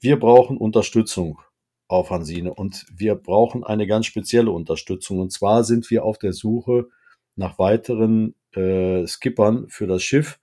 Wir 0.00 0.18
brauchen 0.18 0.56
Unterstützung 0.56 1.38
auf 1.92 2.10
Hansine 2.10 2.54
und 2.54 2.86
wir 2.92 3.14
brauchen 3.14 3.64
eine 3.64 3.86
ganz 3.86 4.06
spezielle 4.06 4.50
Unterstützung. 4.50 5.20
Und 5.20 5.32
zwar 5.32 5.64
sind 5.64 5.90
wir 5.90 6.04
auf 6.04 6.18
der 6.18 6.32
Suche 6.32 6.88
nach 7.36 7.58
weiteren 7.58 8.34
äh, 8.52 9.06
Skippern 9.06 9.68
für 9.68 9.86
das 9.86 10.02
Schiff 10.02 10.38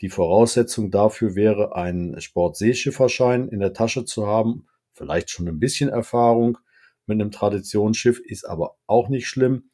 die 0.00 0.10
Voraussetzung 0.10 0.90
dafür 0.90 1.34
wäre, 1.34 1.74
einen 1.74 2.20
Sportseeschifferschein 2.20 3.48
in 3.48 3.60
der 3.60 3.72
Tasche 3.72 4.04
zu 4.04 4.26
haben, 4.26 4.66
vielleicht 4.92 5.30
schon 5.30 5.48
ein 5.48 5.58
bisschen 5.58 5.88
Erfahrung 5.88 6.58
mit 7.06 7.20
einem 7.20 7.30
Traditionsschiff, 7.30 8.20
ist 8.20 8.44
aber 8.44 8.76
auch 8.86 9.08
nicht 9.08 9.26
schlimm. 9.26 9.70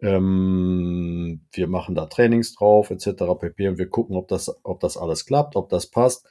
Ähm, 0.00 1.46
wir 1.52 1.68
machen 1.68 1.94
da 1.94 2.06
Trainings 2.06 2.54
drauf, 2.54 2.90
etc. 2.90 3.24
pp. 3.38 3.68
Und 3.68 3.78
wir 3.78 3.88
gucken, 3.88 4.16
ob 4.16 4.28
das, 4.28 4.54
ob 4.64 4.80
das 4.80 4.96
alles 4.96 5.24
klappt, 5.24 5.56
ob 5.56 5.68
das 5.68 5.86
passt. 5.86 6.26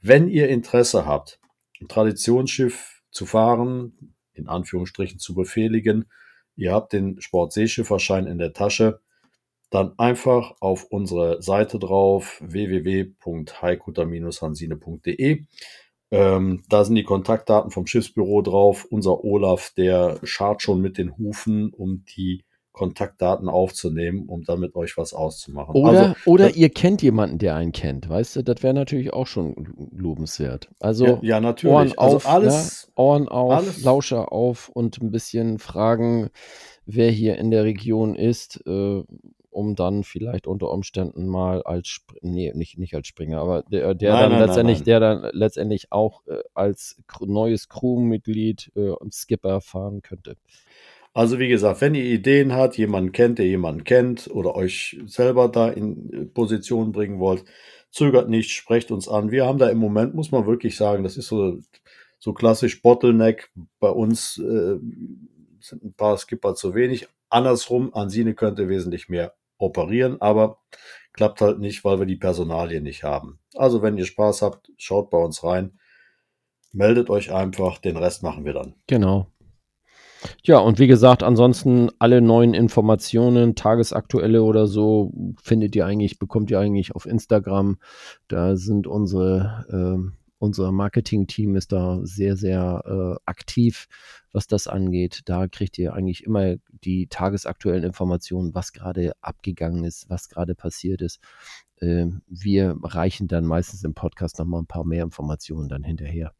Wenn 0.00 0.28
ihr 0.28 0.48
Interesse 0.48 1.06
habt, 1.06 1.40
ein 1.80 1.88
Traditionsschiff 1.88 3.01
zu 3.12 3.26
fahren, 3.26 4.16
in 4.34 4.48
Anführungsstrichen 4.48 5.20
zu 5.20 5.34
befehligen, 5.34 6.06
ihr 6.56 6.72
habt 6.72 6.92
den 6.92 7.20
Sportseeschifferschein 7.20 8.26
in 8.26 8.38
der 8.38 8.52
Tasche, 8.52 9.00
dann 9.70 9.96
einfach 9.98 10.54
auf 10.60 10.84
unsere 10.84 11.42
Seite 11.42 11.78
drauf 11.78 12.42
www.heikutter-hansine.de. 12.44 15.44
Ähm, 16.10 16.62
da 16.68 16.84
sind 16.84 16.96
die 16.96 17.04
Kontaktdaten 17.04 17.70
vom 17.70 17.86
Schiffsbüro 17.86 18.42
drauf. 18.42 18.84
Unser 18.90 19.24
Olaf, 19.24 19.72
der 19.74 20.20
schart 20.24 20.60
schon 20.60 20.82
mit 20.82 20.98
den 20.98 21.16
Hufen, 21.16 21.72
um 21.72 22.04
die 22.04 22.44
Kontaktdaten 22.72 23.48
aufzunehmen, 23.48 24.28
um 24.28 24.44
damit 24.44 24.74
euch 24.74 24.96
was 24.96 25.12
auszumachen. 25.12 25.74
Oder, 25.74 26.00
also, 26.00 26.14
oder 26.26 26.56
ihr 26.56 26.70
kennt 26.70 27.02
jemanden, 27.02 27.38
der 27.38 27.54
einen 27.54 27.72
kennt, 27.72 28.08
weißt 28.08 28.36
du, 28.36 28.42
das 28.42 28.62
wäre 28.62 28.74
natürlich 28.74 29.12
auch 29.12 29.26
schon 29.26 29.90
lobenswert. 29.94 30.68
Also 30.80 31.04
ja, 31.06 31.18
ja 31.22 31.40
natürlich. 31.40 31.74
Ohren 31.74 31.98
also 31.98 32.16
auf, 32.16 32.28
alles, 32.28 32.86
ne? 32.86 33.02
Ohren 33.02 33.28
auf, 33.28 33.52
alles. 33.52 33.84
Lauscher 33.84 34.32
auf 34.32 34.68
und 34.70 35.00
ein 35.02 35.10
bisschen 35.10 35.58
fragen, 35.58 36.30
wer 36.86 37.10
hier 37.10 37.36
in 37.36 37.50
der 37.50 37.64
Region 37.64 38.14
ist. 38.14 38.62
Äh, 38.66 39.02
um 39.52 39.74
dann 39.74 40.02
vielleicht 40.02 40.46
unter 40.46 40.70
Umständen 40.70 41.26
mal 41.26 41.62
als 41.62 41.88
Sp 42.00 42.16
nee, 42.22 42.52
nicht, 42.54 42.78
nicht 42.78 42.94
als 42.94 43.06
Springer, 43.06 43.38
aber 43.38 43.62
der, 43.64 43.94
der 43.94 44.12
Nein, 44.14 44.22
dann 44.22 44.32
nein, 44.32 44.48
letztendlich, 44.48 44.78
nein, 44.78 44.84
der 44.86 45.00
dann 45.00 45.30
letztendlich 45.32 45.92
auch 45.92 46.26
äh, 46.26 46.38
als 46.54 46.96
neues 47.20 47.68
Crewmitglied 47.68 48.72
äh, 48.74 48.88
und 48.88 49.12
Skipper 49.12 49.60
fahren 49.60 50.00
könnte. 50.00 50.36
Also 51.14 51.38
wie 51.38 51.48
gesagt, 51.48 51.80
wenn 51.80 51.94
ihr 51.94 52.04
Ideen 52.04 52.52
habt, 52.52 52.78
jemanden 52.78 53.12
kennt, 53.12 53.38
der 53.38 53.46
jemanden 53.46 53.84
kennt 53.84 54.30
oder 54.32 54.54
euch 54.54 54.98
selber 55.06 55.48
da 55.48 55.68
in 55.68 56.12
äh, 56.12 56.24
Position 56.24 56.92
bringen 56.92 57.18
wollt, 57.18 57.44
zögert 57.90 58.28
nicht, 58.28 58.50
sprecht 58.50 58.90
uns 58.90 59.08
an. 59.08 59.30
Wir 59.30 59.46
haben 59.46 59.58
da 59.58 59.68
im 59.68 59.78
Moment, 59.78 60.14
muss 60.14 60.32
man 60.32 60.46
wirklich 60.46 60.76
sagen, 60.76 61.02
das 61.02 61.16
ist 61.18 61.28
so, 61.28 61.58
so 62.18 62.32
klassisch 62.32 62.80
Bottleneck. 62.80 63.50
Bei 63.78 63.90
uns 63.90 64.38
äh, 64.38 64.78
sind 65.60 65.84
ein 65.84 65.94
paar 65.94 66.16
Skipper 66.16 66.54
zu 66.54 66.74
wenig. 66.74 67.08
Andersrum, 67.28 67.94
Ansine 67.94 68.34
könnte 68.34 68.68
wesentlich 68.68 69.08
mehr 69.08 69.34
operieren, 69.58 70.20
aber 70.20 70.58
klappt 71.12 71.40
halt 71.42 71.58
nicht, 71.58 71.84
weil 71.84 71.98
wir 71.98 72.06
die 72.06 72.16
Personalien 72.16 72.82
nicht 72.82 73.04
haben. 73.04 73.38
Also 73.54 73.82
wenn 73.82 73.98
ihr 73.98 74.06
Spaß 74.06 74.42
habt, 74.42 74.72
schaut 74.78 75.10
bei 75.10 75.18
uns 75.18 75.44
rein, 75.44 75.78
meldet 76.72 77.10
euch 77.10 77.32
einfach, 77.32 77.78
den 77.78 77.96
Rest 77.96 78.22
machen 78.22 78.44
wir 78.44 78.54
dann. 78.54 78.74
Genau. 78.86 79.26
Ja, 80.42 80.58
und 80.58 80.78
wie 80.78 80.86
gesagt, 80.86 81.22
ansonsten 81.22 81.90
alle 81.98 82.20
neuen 82.20 82.54
Informationen, 82.54 83.54
tagesaktuelle 83.54 84.42
oder 84.42 84.66
so, 84.66 85.12
findet 85.40 85.76
ihr 85.76 85.86
eigentlich, 85.86 86.18
bekommt 86.18 86.50
ihr 86.50 86.60
eigentlich 86.60 86.94
auf 86.94 87.06
Instagram. 87.06 87.78
Da 88.28 88.56
sind 88.56 88.86
unsere, 88.86 89.66
ähm, 89.70 90.14
unser 90.38 90.72
Marketing-Team 90.72 91.54
ist 91.54 91.72
da 91.72 92.00
sehr, 92.02 92.36
sehr 92.36 92.82
äh, 92.84 93.20
aktiv, 93.26 93.86
was 94.32 94.46
das 94.46 94.66
angeht. 94.66 95.22
Da 95.26 95.46
kriegt 95.46 95.78
ihr 95.78 95.94
eigentlich 95.94 96.24
immer 96.24 96.56
die 96.84 97.06
tagesaktuellen 97.06 97.84
Informationen, 97.84 98.54
was 98.54 98.72
gerade 98.72 99.12
abgegangen 99.20 99.84
ist, 99.84 100.10
was 100.10 100.28
gerade 100.28 100.54
passiert 100.54 101.00
ist. 101.02 101.20
Ähm, 101.80 102.22
wir 102.26 102.76
reichen 102.82 103.28
dann 103.28 103.44
meistens 103.44 103.84
im 103.84 103.94
Podcast 103.94 104.38
nochmal 104.38 104.62
ein 104.62 104.66
paar 104.66 104.84
mehr 104.84 105.04
Informationen 105.04 105.68
dann 105.68 105.84
hinterher. 105.84 106.32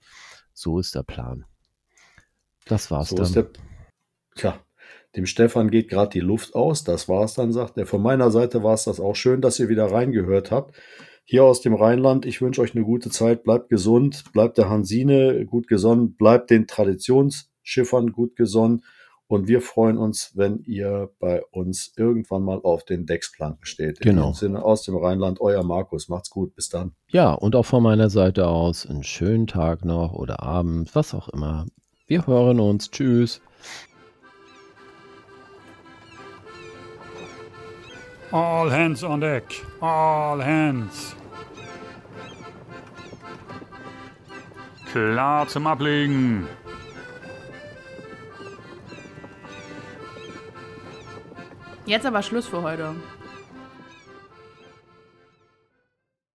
So 0.53 0.79
ist 0.79 0.95
der 0.95 1.03
Plan. 1.03 1.45
Das 2.67 2.91
war's 2.91 3.09
So 3.11 3.17
dann. 3.17 3.33
der. 3.33 3.47
Tja, 4.35 4.55
dem 5.17 5.27
Stefan 5.27 5.71
geht 5.71 5.89
gerade 5.89 6.11
die 6.11 6.21
Luft 6.21 6.55
aus. 6.55 6.85
Das 6.85 7.09
war's 7.09 7.35
dann, 7.35 7.53
sagt 7.53 7.77
er. 7.79 7.87
Von 7.87 8.03
meiner 8.03 8.31
Seite 8.31 8.63
war 8.63 8.75
es 8.75 8.85
das 8.85 9.01
auch 9.01 9.15
schön, 9.17 9.41
dass 9.41 9.59
ihr 9.59 9.69
wieder 9.69 9.91
reingehört 9.91 10.51
habt. 10.51 10.75
Hier 11.25 11.45
aus 11.45 11.61
dem 11.61 11.75
Rheinland, 11.75 12.27
ich 12.27 12.41
wünsche 12.41 12.61
euch 12.63 12.75
eine 12.75 12.85
gute 12.85 13.11
Zeit. 13.11 13.45
Bleibt 13.45 13.69
gesund, 13.69 14.25
bleibt 14.33 14.59
der 14.59 14.69
Hansine 14.69 15.45
gut 15.47 15.69
gesonnen, 15.69 16.15
bleibt 16.17 16.51
den 16.51 16.67
Traditionsschiffern 16.67 18.13
gut 18.13 18.37
gesonnen. 18.37 18.83
Und 19.29 19.49
wir 19.49 19.63
freuen 19.63 19.97
uns, 19.97 20.33
wenn 20.35 20.59
ihr 20.65 21.11
bei 21.19 21.43
uns 21.53 21.93
irgendwann 21.97 22.43
mal 22.43 22.61
auf 22.63 22.85
den 22.85 23.07
Decksplanken 23.07 23.65
steht. 23.65 23.99
In 24.01 24.05
Genau. 24.11 24.33
diesem 24.33 24.49
Sinne 24.49 24.65
aus 24.65 24.83
dem 24.83 24.95
Rheinland, 24.97 25.41
euer 25.41 25.63
Markus. 25.63 26.09
Macht's 26.11 26.29
gut. 26.29 26.55
Bis 26.55 26.69
dann. 26.69 26.93
Ja, 27.09 27.33
und 27.33 27.57
auch 27.57 27.65
von 27.65 27.83
meiner 27.83 28.11
Seite 28.11 28.47
aus 28.49 28.85
einen 28.87 29.05
schönen 29.05 29.47
Tag 29.47 29.87
noch 29.87 30.13
oder 30.13 30.43
Abend, 30.43 30.95
was 30.95 31.15
auch 31.15 31.29
immer. 31.31 31.67
Wir 32.07 32.27
hören 32.27 32.61
uns. 32.61 32.91
Tschüss. 32.91 33.41
All 38.31 38.71
hands 38.71 39.05
on 39.05 39.21
deck. 39.21 39.45
All 39.81 40.43
hands. 40.43 41.15
Klar 44.91 45.49
zum 45.49 45.67
Ablegen. 45.67 46.47
Jetzt 51.87 52.07
aber 52.07 52.23
Schluss 52.23 52.47
für 52.47 52.63
heute. 52.63 52.95